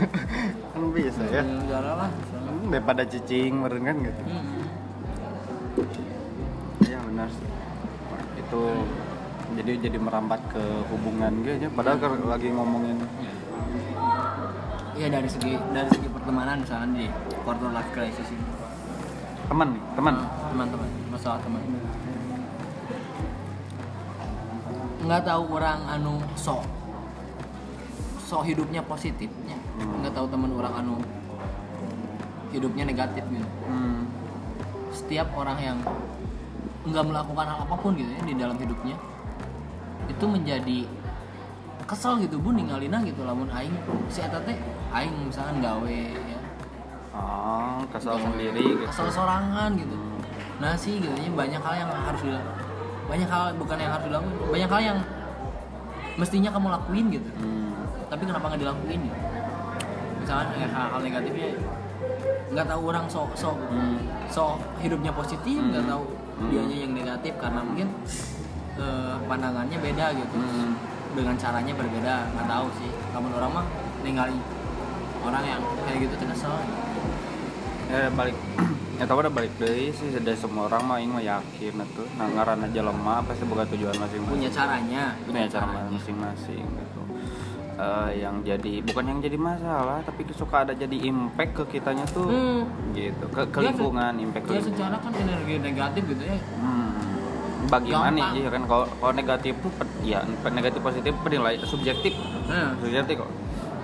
Kan 0.72 0.82
bisa 0.96 1.20
ya. 1.28 1.44
Negara 1.44 1.92
lah. 2.00 2.10
Hmm, 2.32 2.72
daripada 2.72 3.04
cicing 3.04 3.60
meren 3.60 3.84
kan 3.84 3.96
gitu. 4.00 4.22
Hmm. 4.24 4.64
ya 6.88 6.96
benar 7.04 7.28
sih 7.28 7.65
itu 8.46 8.62
jadi 9.58 9.72
jadi 9.90 9.98
merambat 9.98 10.38
ke 10.50 10.62
hubungan 10.90 11.32
gitu 11.42 11.66
ya 11.66 11.70
padahal 11.74 11.98
kalau 11.98 12.16
lagi 12.30 12.50
ngomongin 12.54 12.98
ya 14.96 15.12
dari 15.12 15.28
segi 15.28 15.58
dari 15.74 15.90
segi 15.92 16.08
pertemanan 16.08 16.64
misalnya 16.64 16.88
di 16.96 17.06
quarter 17.44 17.68
life 17.68 17.90
crisis 17.92 18.32
ini. 18.32 18.46
Teman 19.46 19.76
nih 19.76 19.82
teman. 19.92 20.14
Nah, 20.16 20.48
teman-teman 20.50 20.88
masalah 21.12 21.38
teman. 21.44 21.60
Nggak 25.04 25.22
tahu 25.28 25.42
orang 25.52 25.78
anu 25.86 26.18
sok 26.34 26.64
sok 28.26 28.42
hidupnya 28.42 28.82
positifnya 28.82 29.54
Hmm. 29.76 30.00
nggak 30.00 30.16
tahu 30.16 30.26
teman 30.32 30.50
orang 30.56 30.74
anu 30.80 30.96
hidupnya 32.48 32.88
negatif 32.88 33.22
gitu. 33.28 33.48
Hmm. 33.68 34.08
setiap 34.96 35.28
orang 35.36 35.60
yang 35.60 35.78
nggak 36.86 37.04
melakukan 37.04 37.46
hal 37.46 37.58
apa 37.62 37.74
pun 37.74 37.92
gitu 37.94 38.08
ya 38.08 38.22
di 38.22 38.34
dalam 38.34 38.56
hidupnya. 38.56 38.96
Itu 40.06 40.24
menjadi 40.24 40.86
kesel 41.86 42.18
gitu 42.18 42.38
bu 42.38 42.50
ninggalina 42.50 43.02
gitu 43.02 43.22
lamun 43.22 43.50
aing. 43.50 43.74
Si 44.08 44.22
eta 44.22 44.38
teh 44.42 44.54
aing 44.92 45.14
misalkan 45.26 45.58
gawe 45.58 45.86
ya. 45.86 46.38
Oh 47.16 47.80
kesal 47.88 48.14
Gawe, 48.14 48.24
sendiri 48.28 48.62
gitu. 48.62 48.84
kesel 48.86 49.08
sorangan 49.08 49.70
gitu. 49.74 49.96
Nah 50.56 50.72
sih 50.74 50.98
gitu 50.98 51.12
ya 51.12 51.30
banyak 51.30 51.60
hal 51.60 51.74
yang 51.76 51.90
harus 51.90 52.20
dilakukan 52.22 52.54
banyak 53.06 53.28
hal 53.30 53.44
bukan 53.54 53.76
yang 53.78 53.92
harus 53.94 54.04
dilakukan 54.06 54.34
banyak 54.50 54.68
hal 54.68 54.80
yang 54.82 54.98
mestinya 56.16 56.50
kamu 56.50 56.66
lakuin 56.72 57.06
gitu. 57.12 57.30
Hmm. 57.38 57.70
tapi 58.06 58.22
kenapa 58.22 58.46
nggak 58.48 58.62
dilakuin 58.62 59.00
gitu? 59.02 59.18
Misalkan 60.22 60.46
eh, 60.56 60.70
hal-hal 60.70 61.00
negatifnya 61.02 61.48
nggak 62.54 62.66
tahu 62.66 62.82
orang 62.88 63.06
sok 63.06 63.30
sok 63.34 63.58
Hmm. 63.70 63.98
so 64.26 64.54
hidupnya 64.78 65.10
positif 65.10 65.58
nggak 65.60 65.82
Hmm. 65.82 65.92
tahu 65.92 66.04
Hmm. 66.36 66.48
dianya 66.52 66.76
yang 66.84 66.92
negatif 66.92 67.32
karena 67.40 67.60
mungkin 67.64 67.88
eh, 68.76 69.16
pandangannya 69.24 69.78
beda 69.80 70.06
gitu. 70.16 70.36
Hmm. 70.36 70.72
dengan 71.16 71.32
caranya 71.40 71.72
berbeda 71.72 72.14
nggak 72.36 72.44
tahu 72.44 72.66
sih. 72.76 72.92
Kamu 73.16 73.26
orang 73.40 73.52
mah 73.56 73.66
ninggalin 74.04 74.36
orang 75.24 75.44
yang 75.48 75.62
kayak 75.88 75.98
gitu 76.04 76.14
tuh 76.20 76.28
kesel 76.28 76.52
ya 77.92 78.12
balik. 78.12 78.36
Ya 78.96 79.04
tau 79.04 79.20
udah 79.20 79.32
balik 79.32 79.52
deh 79.60 79.92
sih 79.92 80.08
dari 80.12 80.36
semua 80.36 80.68
orang 80.68 80.82
mah 80.84 80.98
yang 81.00 81.16
yakin 81.16 81.72
itu. 81.80 82.04
Nah 82.20 82.26
ngaran 82.32 82.68
aja 82.68 82.80
lemah 82.84 83.24
pasti 83.24 83.48
buka 83.48 83.64
tujuan 83.72 83.96
masing-masing. 83.96 84.32
Punya 84.36 84.50
caranya. 84.52 85.04
Punya 85.24 85.48
cara 85.48 85.88
masing-masing 85.88 86.64
gitu 86.64 87.05
Eh, 87.76 88.24
yang 88.24 88.40
jadi 88.40 88.80
bukan 88.88 89.04
yang 89.04 89.20
jadi 89.20 89.36
masalah 89.36 90.00
tapi 90.00 90.24
suka 90.32 90.64
ada 90.64 90.72
jadi 90.72 90.96
impact 90.96 91.52
ke 91.60 91.76
kitanya 91.76 92.08
tuh 92.08 92.24
Hmm. 92.24 92.64
gitu 92.96 93.28
ke, 93.28 93.44
ke 93.52 93.58
lingkungan 93.60 94.16
impact 94.16 94.48
ke 94.48 94.56
dia 94.56 94.64
lingkungan 94.64 94.96
secara 94.96 94.96
kan 94.96 95.12
energi 95.12 95.54
negatif 95.60 96.02
gitu 96.08 96.24
ya 96.24 96.38
Hmm. 96.56 96.96
Bagaimana 97.68 98.32
iya 98.32 98.48
kan 98.48 98.64
kalau 98.64 98.88
kalau 98.96 99.12
negatif 99.12 99.52
tuh 99.60 99.68
ya 100.00 100.24
negatif 100.48 100.80
positif 100.80 101.12
penilai 101.20 101.60
subjektif 101.68 102.16
nah, 102.48 102.72
subjektif 102.80 103.20
kok. 103.20 103.30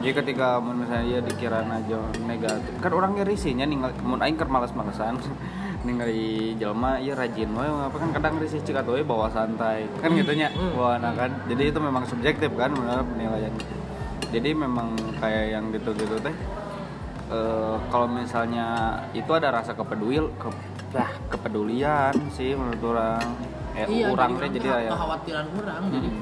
Jadi 0.00 0.12
ketika 0.24 0.56
misalnya 0.56 1.04
dia 1.04 1.20
dikira 1.22 1.60
aja 1.60 1.98
negatif, 2.24 2.72
kan 2.80 2.90
orangnya 2.90 3.22
risihnya 3.22 3.68
ninggal 3.68 3.92
mun 4.02 4.18
aing 4.18 4.40
keur 4.40 4.48
malas-malasan 4.48 5.20
ningali 5.86 6.56
jelema 6.56 6.96
ieu 6.96 7.12
rajin 7.12 7.50
we 7.52 7.66
apa 7.68 7.96
kan 8.00 8.08
kadang 8.10 8.34
risih 8.40 8.64
we 8.88 9.04
bawa 9.04 9.28
santai. 9.28 9.84
Kan 10.00 10.16
gitu 10.16 10.32
nya 10.32 10.48
Hmm. 10.48 10.72
bawa 10.72 10.96
anak 10.96 11.12
kan. 11.12 11.30
Jadi 11.44 11.62
itu 11.68 11.78
memang 11.78 12.08
subjektif 12.08 12.48
kan 12.56 12.72
benar 12.72 13.04
penilaian. 13.04 13.52
Jadi 14.32 14.50
memang 14.56 14.96
kayak 15.20 15.44
yang 15.52 15.68
gitu-gitu 15.70 16.16
teh 16.18 16.32
eh, 17.28 17.76
kalau 17.92 18.08
misalnya 18.08 18.96
itu 19.12 19.28
ada 19.28 19.52
rasa 19.52 19.76
kepeduli 19.76 20.20
ke 20.40 20.48
kepedulian 21.28 22.12
sih 22.32 22.52
menurut 22.52 22.80
orang 22.96 23.20
eh, 23.72 23.84
iya 23.88 24.08
orang 24.08 24.36
teh 24.36 24.48
jadi, 24.52 24.60
jadi 24.60 24.68
ya 24.88 24.90
kekhawatiran 24.92 25.46
orang 25.56 25.82
jadi 25.88 26.08
Hmm. 26.12 26.20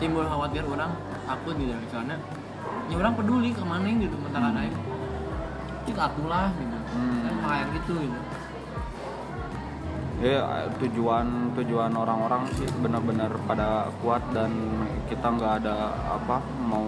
timbul 0.00 0.24
khawatir 0.24 0.64
orang 0.64 0.92
takut 1.28 1.54
gitu 1.56 1.72
misalnya 1.76 2.16
ya 2.88 2.96
orang 2.96 3.12
peduli 3.16 3.50
ke 3.52 3.64
mana 3.64 3.84
gitu 3.84 4.16
mentahkan 4.16 4.52
Hmm. 4.56 4.60
aing 4.64 4.76
cik 5.84 5.98
atulah 5.98 6.48
gitu 6.56 6.78
Hmm. 6.96 7.20
kan 7.24 7.34
kayak 7.44 7.66
gitu 7.76 7.92
gitu 8.08 8.20
ya 10.18 10.66
tujuan 10.82 11.26
tujuan 11.54 11.92
orang-orang 11.94 12.42
sih 12.56 12.66
benar-benar 12.82 13.30
pada 13.46 13.86
kuat 14.02 14.18
dan 14.34 14.50
kita 15.06 15.26
nggak 15.30 15.52
ada 15.62 15.76
apa 16.10 16.42
mau 16.64 16.82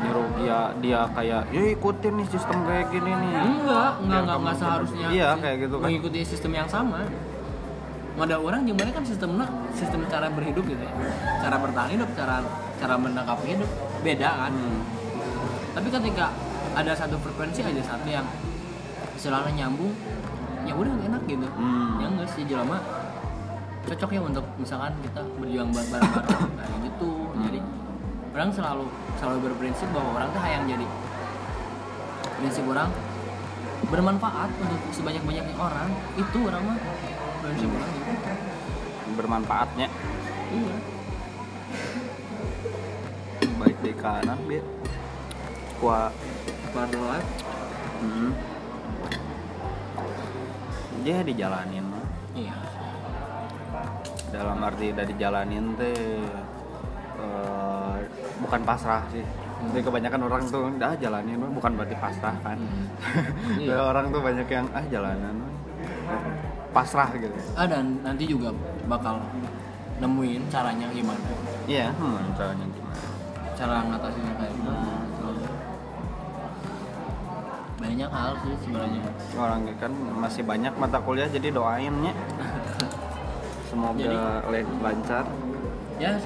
nyuruh 0.00 0.26
dia 0.40 0.58
dia 0.80 1.00
kayak 1.12 1.42
ya 1.52 1.62
ikutin 1.76 2.12
nih 2.16 2.26
sistem 2.32 2.58
kayak 2.64 2.86
gini 2.88 3.10
nih. 3.12 3.32
Enggak 3.36 3.90
enggak 4.00 4.20
enggak, 4.24 4.36
enggak 4.40 4.56
seharusnya. 4.56 5.06
Iya 5.12 5.28
kayak 5.36 5.56
gitu 5.68 5.74
kan. 5.76 5.86
Mengikuti 5.88 6.18
sistem 6.24 6.52
yang 6.56 6.68
sama. 6.68 7.00
Ada 8.20 8.36
orang 8.36 8.68
gimana 8.68 8.90
kan 8.92 9.04
sistemnya 9.06 9.46
sistem 9.72 10.04
cara 10.08 10.28
berhidup 10.28 10.64
gitu 10.68 10.82
ya. 10.82 10.92
Cara 11.40 11.56
bertahan 11.56 11.90
hidup 11.94 12.10
cara 12.12 12.36
cara 12.80 12.94
menangkap 12.96 13.38
hidup 13.44 13.70
beda 14.00 14.30
kan. 14.46 14.52
Hmm. 14.56 14.80
tapi 15.70 15.86
ketika 15.86 16.34
ada 16.74 16.90
satu 16.98 17.14
frekuensi 17.22 17.62
aja 17.62 17.78
satu 17.94 18.10
yang 18.10 18.26
selalu 19.14 19.54
nyambung 19.54 19.94
ya 20.66 20.74
udah 20.74 20.90
enak 21.06 21.22
gitu. 21.30 21.46
Hmm. 21.46 22.02
ya 22.02 22.06
enggak 22.10 22.28
sih 22.34 22.42
cocok 23.90 24.10
ya 24.12 24.20
untuk 24.22 24.44
misalkan 24.54 24.92
kita 25.02 25.20
berjuang 25.40 25.68
bar- 25.74 25.88
bareng-bareng 25.88 26.52
kayak 26.54 26.78
gitu 26.86 27.10
orang 28.40 28.56
selalu 28.56 28.88
selalu 29.20 29.52
berprinsip 29.52 29.84
bahwa 29.92 30.16
orang 30.16 30.32
tuh 30.32 30.40
yang 30.48 30.64
jadi. 30.64 30.86
Prinsip 32.40 32.64
orang 32.64 32.88
bermanfaat 33.92 34.48
untuk 34.64 34.80
sebanyak-banyaknya 34.96 35.56
orang 35.60 35.92
itu 36.16 36.38
orang 36.48 36.62
mah 36.64 36.78
prinsip 37.44 37.68
orang. 37.68 37.90
Gitu 37.92 38.12
bermanfaatnya. 39.20 39.88
Iya. 40.56 40.76
Baik 43.60 43.78
di 43.84 43.92
kanan 43.92 44.40
dia 44.48 44.64
kuat 45.76 46.12
life 46.72 47.30
hmm. 48.00 48.32
dia 51.04 51.20
dijalanin. 51.20 51.84
Mah. 51.84 52.04
iya. 52.32 52.56
Dalam 54.32 54.64
arti 54.64 54.96
dari 54.96 55.12
jalanin 55.20 55.76
teh 55.76 56.24
eh, 57.20 57.89
bukan 58.40 58.60
pasrah 58.64 59.04
sih. 59.12 59.24
Jadi 59.60 59.84
kebanyakan 59.84 60.20
orang 60.24 60.42
tuh 60.48 60.72
dah 60.80 60.96
jalanin 60.96 61.36
bukan 61.52 61.76
berarti 61.76 61.96
pasrah 62.00 62.32
kan? 62.40 62.56
Iya. 63.60 63.76
Ada 63.76 63.82
orang 63.92 64.04
tuh 64.08 64.20
banyak 64.24 64.48
yang 64.48 64.66
ah 64.72 64.84
jalanan 64.88 65.36
pasrah 66.72 67.12
gitu. 67.14 67.36
Ah 67.54 67.68
dan 67.68 68.00
nanti 68.00 68.24
juga 68.24 68.50
bakal 68.88 69.20
nemuin 70.00 70.48
caranya 70.48 70.88
gimana. 70.88 71.20
Iya 71.68 71.92
hmm, 71.92 72.34
caranya 72.34 72.66
gimana. 72.72 73.00
Cara 73.52 73.74
ngatasinnya 73.84 74.34
kayak 74.40 74.52
gimana. 74.56 74.88
Banyak 77.80 78.10
hal 78.12 78.32
sih 78.44 78.54
sebenarnya. 78.64 79.02
Orang 79.36 79.60
kan 79.80 79.92
masih 80.20 80.42
banyak 80.44 80.72
mata 80.76 81.00
kuliah 81.00 81.28
jadi 81.28 81.48
doainnya 81.48 82.12
semoga 83.68 83.96
Jadi- 83.96 84.16
lan- 84.52 84.80
lancar. 84.84 85.24
Ya 86.00 86.16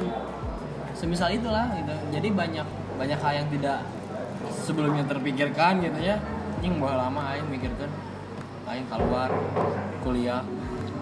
semisal 1.04 1.28
itulah 1.28 1.68
gitu 1.70 1.92
jadi 2.10 2.28
banyak 2.32 2.66
banyak 2.96 3.18
hal 3.20 3.32
yang 3.36 3.48
tidak 3.52 3.78
sebelumnya 4.56 5.04
terpikirkan 5.04 5.84
gitu 5.84 6.00
ya 6.00 6.16
yang 6.58 6.80
bahwa 6.80 6.96
lama 6.98 7.20
aing 7.30 7.44
mikirkan 7.46 7.92
aing 8.64 8.88
keluar 8.88 9.28
kuliah 10.00 10.40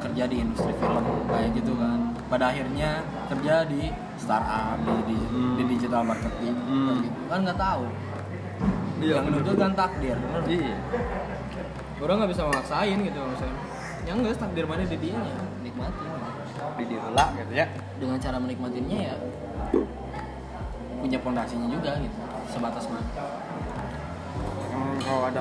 kerja 0.02 0.26
di 0.26 0.42
industri 0.42 0.74
film 0.74 0.98
kayak 1.30 1.54
gitu 1.54 1.78
kan 1.78 2.10
pada 2.26 2.50
akhirnya 2.50 3.06
kerja 3.30 3.62
di 3.62 3.86
startup 4.18 4.74
di, 4.82 4.94
di, 5.06 5.16
Hmm. 5.22 5.54
di 5.54 5.62
digital 5.70 6.02
marketing 6.02 6.54
Hmm. 6.58 6.98
gitu. 7.00 7.20
kan 7.30 7.38
nggak 7.40 7.60
tahu 7.60 7.84
Iya, 8.98 9.14
yang 9.18 9.24
bener. 9.30 9.40
itu 9.40 9.52
kan 9.56 9.70
takdir 9.72 10.16
bener. 10.18 10.42
iya 10.48 10.74
orang 11.96 12.16
nggak 12.18 12.30
bisa 12.34 12.42
maksain 12.44 12.98
gitu 12.98 13.20
misalnya 13.22 13.56
yang 14.02 14.16
enggak 14.18 14.38
takdir 14.38 14.66
mana 14.66 14.82
di 14.82 14.98
dia 14.98 15.18
nikmatin. 15.62 16.10
Di 16.78 16.84
direla 16.88 17.24
gitu 17.38 17.52
ya. 17.54 17.66
Dengan 17.98 18.16
cara 18.18 18.36
menikmatinya 18.42 18.98
ya 18.98 19.14
punya 21.02 21.18
pondasinya 21.18 21.66
juga 21.66 21.98
gitu. 21.98 22.18
Sebatas 22.46 22.86
mana 22.86 23.02
Hmm, 24.72 24.96
kalau 25.04 25.22
ada 25.28 25.40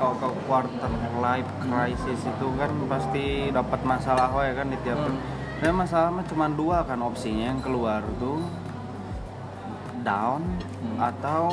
kalau 0.00 0.14
ke 0.18 0.28
quarter 0.50 0.90
life 1.22 1.50
crisis 1.62 2.20
itu 2.26 2.46
kan 2.58 2.70
pasti 2.90 3.54
dapat 3.54 3.80
masalah 3.86 4.26
ya 4.42 4.52
kan 4.58 4.66
di 4.66 4.78
tiap 4.82 4.98
Hmm. 4.98 5.20
dan 5.62 5.72
masalah 5.78 6.10
mah 6.10 6.26
cuma 6.26 6.50
dua 6.50 6.82
kan 6.82 6.98
opsinya 6.98 7.54
yang 7.54 7.62
keluar 7.62 8.02
tuh 8.18 8.42
down 10.02 10.42
Hmm. 10.82 10.98
atau 10.98 11.44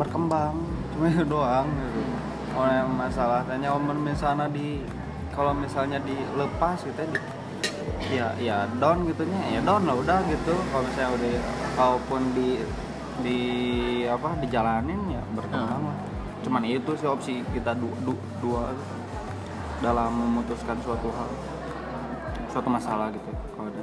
berkembang. 0.00 0.56
Cuma 0.96 1.12
itu 1.12 1.24
doang 1.28 1.68
gitu. 1.68 2.00
Kalau 2.54 2.70
yang 2.70 2.90
masalah 2.96 3.40
tanya 3.44 3.68
om 3.76 3.84
misalnya 4.00 4.46
di 4.48 4.80
kalau 5.34 5.52
misalnya 5.52 5.98
dilepas 5.98 6.78
gitu 6.80 6.94
ya, 6.96 7.08
di, 7.10 7.20
ya 8.10 8.26
ya 8.38 8.56
down 8.78 9.02
gitunya 9.04 9.40
ya 9.50 9.60
down 9.60 9.82
lah 9.84 9.94
udah 9.94 10.18
gitu. 10.24 10.54
Kalau 10.70 10.82
misalnya 10.82 11.10
udah 11.12 11.30
kalaupun 11.74 12.20
di 12.32 12.48
di 13.20 13.38
apa 14.06 14.38
dijalanin 14.38 15.00
ya 15.10 15.22
berkembang 15.32 15.80
Hmm. 15.80 15.90
lah. 15.90 15.98
Cuman 16.40 16.62
itu 16.62 16.90
sih 16.94 17.06
opsi 17.06 17.32
kita 17.50 17.72
du- 17.72 17.98
du- 18.02 18.26
dua 18.38 18.70
dalam 19.80 20.10
memutuskan 20.12 20.78
suatu 20.80 21.10
hal 21.10 21.30
suatu 22.48 22.68
masalah 22.68 23.10
gitu. 23.10 23.26
Kalau 23.52 23.68
di, 23.68 23.80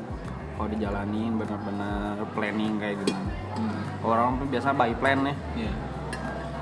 kalau 0.56 0.68
dijalanin 0.70 1.36
benar-benar 1.36 2.16
planning 2.32 2.76
kayak 2.78 2.96
gimana. 3.02 3.32
Hmm. 3.52 3.80
orang 4.02 4.40
biasa 4.48 4.72
by 4.72 4.94
plan 4.94 5.20
ya. 5.22 5.36
Iya. 5.58 5.74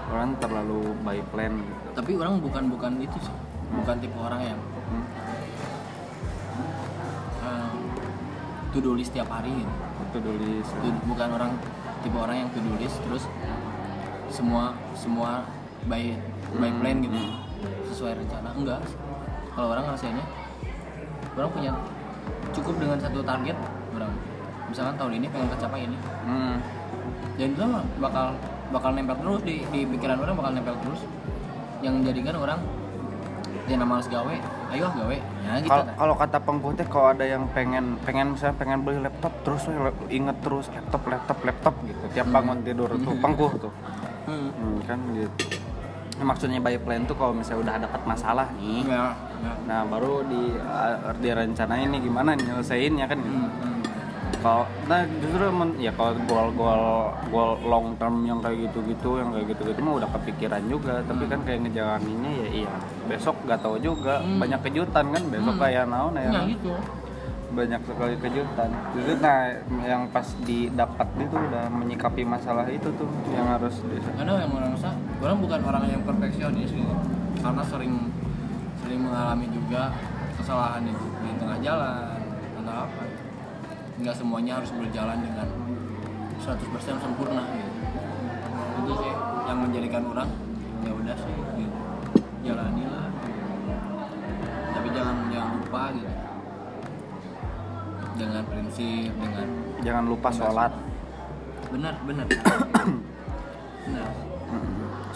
orang 0.09 0.33
terlalu 0.37 0.81
by 0.99 1.21
plan 1.29 1.53
gitu. 1.53 1.87
Tapi 1.93 2.11
orang 2.17 2.41
bukan 2.41 2.63
bukan 2.67 2.91
itu 2.97 3.17
sih. 3.21 3.35
Bukan 3.69 4.01
tipe 4.01 4.17
orang 4.17 4.41
yang 4.41 4.59
uh, 7.43 7.73
to 8.71 8.77
do 8.79 8.93
list 8.93 9.11
tiap 9.13 9.29
hari 9.29 9.53
gitu. 9.53 9.73
To- 10.13 11.01
bukan 11.05 11.29
orang 11.33 11.51
tipe 12.01 12.17
orang 12.17 12.45
yang 12.45 12.49
to 12.49 12.59
do 12.59 12.73
list 12.79 12.97
terus 13.05 13.23
semua 14.29 14.73
semua 14.93 15.45
by 15.85 16.13
by 16.57 16.69
Hmm, 16.69 16.79
plan 16.81 16.97
gitu. 17.01 17.17
Hmm. 17.17 17.33
sesuai 17.91 18.13
rencana. 18.15 18.49
Enggak. 18.55 18.79
Kalau 19.51 19.67
orang 19.75 19.83
ngerasainnya 19.89 20.25
orang 21.35 21.51
punya 21.51 21.71
cukup 22.55 22.75
dengan 22.79 22.97
satu 22.97 23.19
target 23.21 23.57
orang. 23.93 24.13
Misalkan 24.69 24.95
tahun 24.95 25.13
ini 25.19 25.27
pengen 25.27 25.49
tercapai 25.51 25.81
ini. 25.85 25.97
Hmm. 26.25 26.55
dan 27.39 27.55
itu 27.55 27.63
bakal 28.03 28.35
bakal 28.69 28.91
nempel 28.91 29.15
terus 29.15 29.41
di, 29.47 29.63
di 29.71 29.87
pikiran 29.87 30.19
orang 30.19 30.35
bakal 30.35 30.51
nempel 30.51 30.75
terus. 30.83 31.01
Yang 31.79 31.93
menjadikan 32.03 32.35
orang 32.35 32.59
ya 33.69 33.77
nama 33.77 33.93
harus 34.01 34.09
gawe. 34.09 34.35
Ayo 34.73 34.83
ah 34.89 34.93
gawe. 34.97 35.17
Ya 35.45 35.51
gitu 35.61 35.69
Kalau 35.69 35.85
kalau 35.93 36.15
kata 36.17 36.37
pengku 36.41 36.67
teh 36.73 36.87
kalau 36.89 37.07
ada 37.13 37.25
yang 37.25 37.45
pengen 37.53 38.01
pengen 38.01 38.33
misalnya 38.33 38.57
pengen 38.57 38.79
beli 38.81 38.99
laptop 39.05 39.33
terus 39.45 39.69
inget 40.09 40.37
terus 40.41 40.65
laptop 40.73 41.03
laptop 41.05 41.37
laptop 41.45 41.75
gitu. 41.85 42.03
Tiap 42.17 42.27
bangun 42.33 42.57
tidur 42.65 42.89
tuh 42.97 43.13
pengkuh 43.21 43.51
tuh. 43.61 43.73
Hmm. 44.25 44.49
Hmm, 44.49 44.77
kan 44.89 44.99
gitu. 45.13 45.29
Maksudnya 46.19 46.59
by 46.59 46.75
plan 46.83 47.07
tuh 47.07 47.15
kalau 47.15 47.31
misalnya 47.31 47.61
udah 47.63 47.75
dapat 47.87 48.01
masalah 48.03 48.47
nih. 48.59 48.83
Ya, 48.83 49.15
ya. 49.39 49.53
nah 49.63 49.81
baru 49.87 50.25
di 50.27 50.51
uh, 50.51 51.15
direncanain 51.23 51.87
nih 51.87 52.01
gimana 52.03 52.35
nyelesainnya 52.35 53.05
kan 53.07 53.17
gitu. 53.21 53.31
Hmm, 53.31 53.47
hmm. 53.47 53.48
Kalau 54.39 54.63
nah 54.87 55.03
justru 55.19 55.45
men- 55.51 55.75
ya 55.77 55.91
kalau 55.91 56.15
goal 56.23 56.49
goal 57.27 57.51
long 57.65 57.87
term 57.99 58.23
yang 58.23 58.39
kayak 58.39 58.69
gitu 58.69 58.79
gitu 58.87 59.09
yang 59.19 59.35
kayak 59.35 59.51
gitu 59.51 59.61
gitu 59.67 59.79
mah 59.83 59.99
udah 59.99 60.09
kepikiran 60.15 60.63
juga. 60.69 61.03
Tapi 61.03 61.23
kan 61.27 61.39
kayak 61.43 61.59
ngejalaninnya 61.67 62.31
ya 62.31 62.47
iya. 62.63 62.71
Besok 63.05 63.35
gak 63.43 63.59
tahu 63.59 63.75
juga. 63.77 64.21
Hmm. 64.23 64.39
banyak 64.39 64.59
kejutan 64.63 65.05
kan? 65.11 65.23
Besok 65.27 65.55
Hmm. 65.57 65.63
kayak 65.63 65.83
naon 65.89 66.13
ya? 66.15 66.31
Nah, 66.31 66.45
gitu. 66.47 66.71
Banyak 67.49 67.81
sekali 67.81 68.15
kejutan. 68.21 68.69
Justru 68.93 69.13
nah 69.19 69.39
yang 69.83 70.05
pas 70.13 70.27
didapat 70.45 71.07
itu 71.17 71.35
udah 71.35 71.65
menyikapi 71.73 72.21
masalah 72.21 72.69
itu 72.69 72.87
tuh 72.93 73.09
yang 73.33 73.49
harus 73.49 73.81
karena 74.15 74.37
yang 74.37 74.53
orang 74.53 74.71
rasa 74.77 74.93
orang 75.19 75.37
bukan 75.41 75.59
orang 75.65 75.83
yang 75.89 76.01
perfeksionis 76.05 76.69
gitu. 76.69 76.93
Karena 77.41 77.63
sering 77.65 77.93
sering 78.79 79.01
mengalami 79.03 79.49
juga 79.49 79.91
kesalahan 80.37 80.85
di, 80.85 80.93
di 80.95 81.31
tengah 81.35 81.59
jalan 81.59 82.15
atau 82.63 82.73
apa 82.87 83.01
nggak 83.99 84.15
semuanya 84.15 84.63
harus 84.63 84.71
berjalan 84.71 85.19
dengan 85.19 85.47
100% 86.39 87.03
sempurna 87.03 87.43
gitu. 87.51 87.71
Itu 88.79 88.91
sih 88.95 89.13
yang 89.43 89.59
menjadikan 89.59 90.03
orang 90.07 90.29
ya 90.87 90.91
udah 90.95 91.15
sih 91.19 91.35
gitu. 91.59 91.77
jalanilah. 92.39 93.11
Tapi 94.71 94.87
jangan 94.95 95.15
jangan 95.27 95.49
lupa 95.59 95.81
gitu. 95.91 96.13
Dengan 98.15 98.43
prinsip 98.47 99.11
dengan 99.19 99.47
jangan 99.83 100.03
lupa 100.07 100.29
sholat. 100.31 100.71
Benar 101.69 101.95
benar. 102.07 102.25
Benar. 103.89 104.11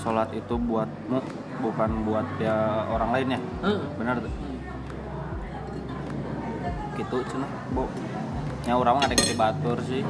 Sholat 0.01 0.29
itu 0.35 0.55
buatmu 0.59 1.23
bukan 1.63 1.91
buat 2.03 2.27
ya 2.41 2.83
orang 2.91 3.09
lain 3.15 3.27
ya? 3.37 3.39
Heeh. 3.63 3.81
benar 3.95 4.15
tuh? 4.19 4.33
Gitu 6.99 7.17
cina 7.31 7.47
bu 7.71 7.87
nya 8.63 8.73
orang 8.79 9.03
ada 9.03 9.11
yang 9.11 9.35
batur 9.35 9.77
sih. 9.83 10.03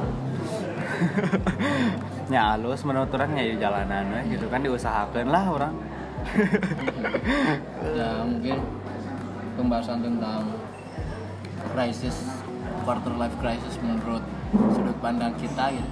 Nya 2.30 2.40
halus 2.54 2.86
menurut 2.86 3.10
orang 3.10 3.34
ya 3.34 3.44
di 3.50 3.56
jalanan 3.58 4.04
we, 4.14 4.38
gitu 4.38 4.46
kan 4.46 4.62
diusahakan 4.62 5.26
lah 5.28 5.44
orang. 5.50 5.74
Ya 7.94 8.24
mungkin 8.26 8.58
pembahasan 9.54 10.02
tentang 10.02 10.50
krisis 11.74 12.16
quarter 12.82 13.12
life 13.14 13.36
crisis 13.38 13.74
menurut 13.82 14.24
sudut 14.72 14.96
pandang 15.02 15.34
kita 15.38 15.74
ya 15.74 15.86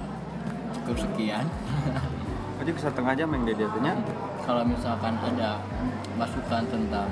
cukup 0.79 0.97
sekian. 1.03 1.45
Aja 2.63 2.71
setengah 2.79 3.13
jam 3.17 3.27
yang 3.35 3.43
dia 3.43 3.55
diatunya 3.59 3.93
kalau 4.47 4.63
misalkan 4.63 5.19
ada 5.19 5.59
masukan 6.15 6.63
tentang 6.71 7.11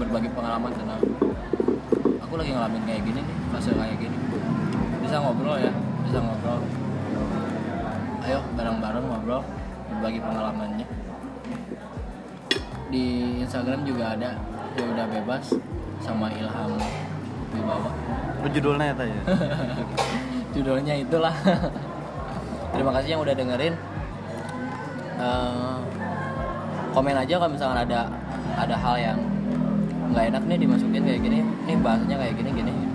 berbagi 0.00 0.30
pengalaman 0.32 0.72
tentang 0.72 1.00
aku 2.22 2.34
lagi 2.36 2.52
ngalamin 2.56 2.82
kayak 2.84 3.02
gini 3.08 3.20
nih 3.20 3.36
fase 3.52 3.72
kayak 3.72 3.98
gini 4.00 4.27
bisa 5.08 5.24
ngobrol 5.24 5.56
ya 5.56 5.72
bisa 6.04 6.20
ngobrol. 6.20 6.60
Ayo 8.28 8.44
bareng-bareng 8.60 9.04
ngobrol 9.08 9.40
berbagi 9.88 10.20
pengalamannya. 10.20 10.86
Di 12.92 13.04
Instagram 13.40 13.88
juga 13.88 14.12
ada 14.12 14.36
ya 14.76 14.84
udah 14.84 15.06
bebas 15.08 15.56
sama 16.04 16.28
Ilham 16.36 16.76
Wibawa. 17.56 17.88
Oh, 18.44 18.48
judulnya 18.52 18.92
ya 18.92 18.94
tanya 19.00 19.20
judulnya 20.54 20.94
itulah. 21.00 21.32
Terima 22.76 22.92
kasih 23.00 23.16
yang 23.16 23.24
udah 23.24 23.32
dengerin. 23.32 23.74
Eh, 25.24 25.78
komen 26.92 27.16
aja 27.16 27.34
kalau 27.40 27.56
misalkan 27.56 27.80
ada 27.80 28.12
ada 28.60 28.76
hal 28.76 29.00
yang 29.00 29.18
nggak 30.12 30.36
enak 30.36 30.42
nih 30.52 30.68
dimasukin 30.68 31.00
kayak 31.00 31.20
gini. 31.24 31.38
Nih 31.64 31.80
bahasanya 31.80 32.20
kayak 32.20 32.36
gini 32.36 32.52
gini 32.52 32.87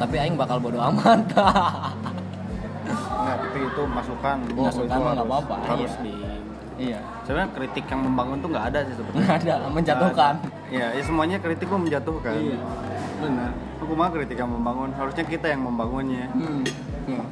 tapi 0.00 0.16
aing 0.16 0.36
bakal 0.40 0.56
bodo 0.56 0.80
amat. 0.80 1.28
Nggak, 3.20 3.36
tapi 3.36 3.58
itu 3.60 3.82
masukan. 3.84 4.36
Bu, 4.48 4.60
Masukan 4.64 4.88
itu 4.88 4.96
nggak 4.96 5.12
harus- 5.12 5.28
apa-apa, 5.28 5.54
harus 5.68 5.92
iya. 5.92 6.00
di 6.00 6.14
iya. 6.80 6.98
Sebenarnya 7.28 7.50
kritik 7.52 7.84
yang 7.84 8.00
membangun 8.08 8.36
tuh 8.40 8.48
nggak 8.48 8.66
ada 8.72 8.78
sih 8.88 8.94
sebenarnya 8.96 9.20
nggak 9.20 9.38
ada 9.60 9.68
menjatuhkan. 9.68 10.34
Ya, 10.72 10.86
ya 10.96 11.02
semuanya 11.04 11.36
kritik 11.36 11.68
mah 11.68 11.80
menjatuhkan. 11.84 12.32
Iya. 12.32 12.58
benar. 13.20 13.52
Aku 13.84 13.92
mah 13.92 14.08
kritik 14.08 14.36
yang 14.40 14.48
membangun. 14.48 14.90
Harusnya 14.96 15.24
kita 15.28 15.46
yang 15.52 15.60
membangunnya. 15.60 16.32
Hmm. 16.32 16.64
Hmm. 17.04 17.26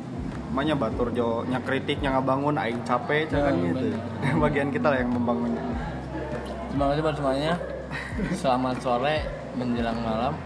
Makanya 0.53 0.75
batur 0.77 1.09
jo 1.17 1.49
nya 1.49 1.61
kritik 1.65 2.05
nya 2.05 2.13
ngabangun 2.19 2.61
aing 2.61 2.85
capek 2.85 3.33
Ya, 3.33 3.49
kan 3.49 3.55
gitu. 3.57 3.97
Bagian 4.45 4.69
kita 4.69 4.93
lah 4.93 4.99
yang 5.01 5.13
membangunnya. 5.17 5.65
terima 6.69 6.85
kasih 6.93 7.01
buat 7.01 7.17
semuanya. 7.17 7.53
Selamat 8.45 8.77
sore 8.85 9.25
menjelang 9.57 9.97
malam 10.05 10.37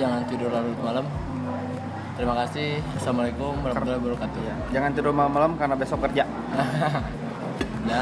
jangan 0.00 0.24
tidur 0.24 0.48
larut 0.48 0.80
malam. 0.80 1.04
Terima 2.16 2.34
kasih. 2.44 2.80
Assalamualaikum 2.96 3.52
warahmatullahi 3.60 4.00
wabarakatuh. 4.00 4.40
Jangan 4.72 4.90
tidur 4.96 5.12
malam-malam 5.12 5.60
karena 5.60 5.76
besok 5.76 6.04
kerja. 6.08 6.24
ya 7.90 8.00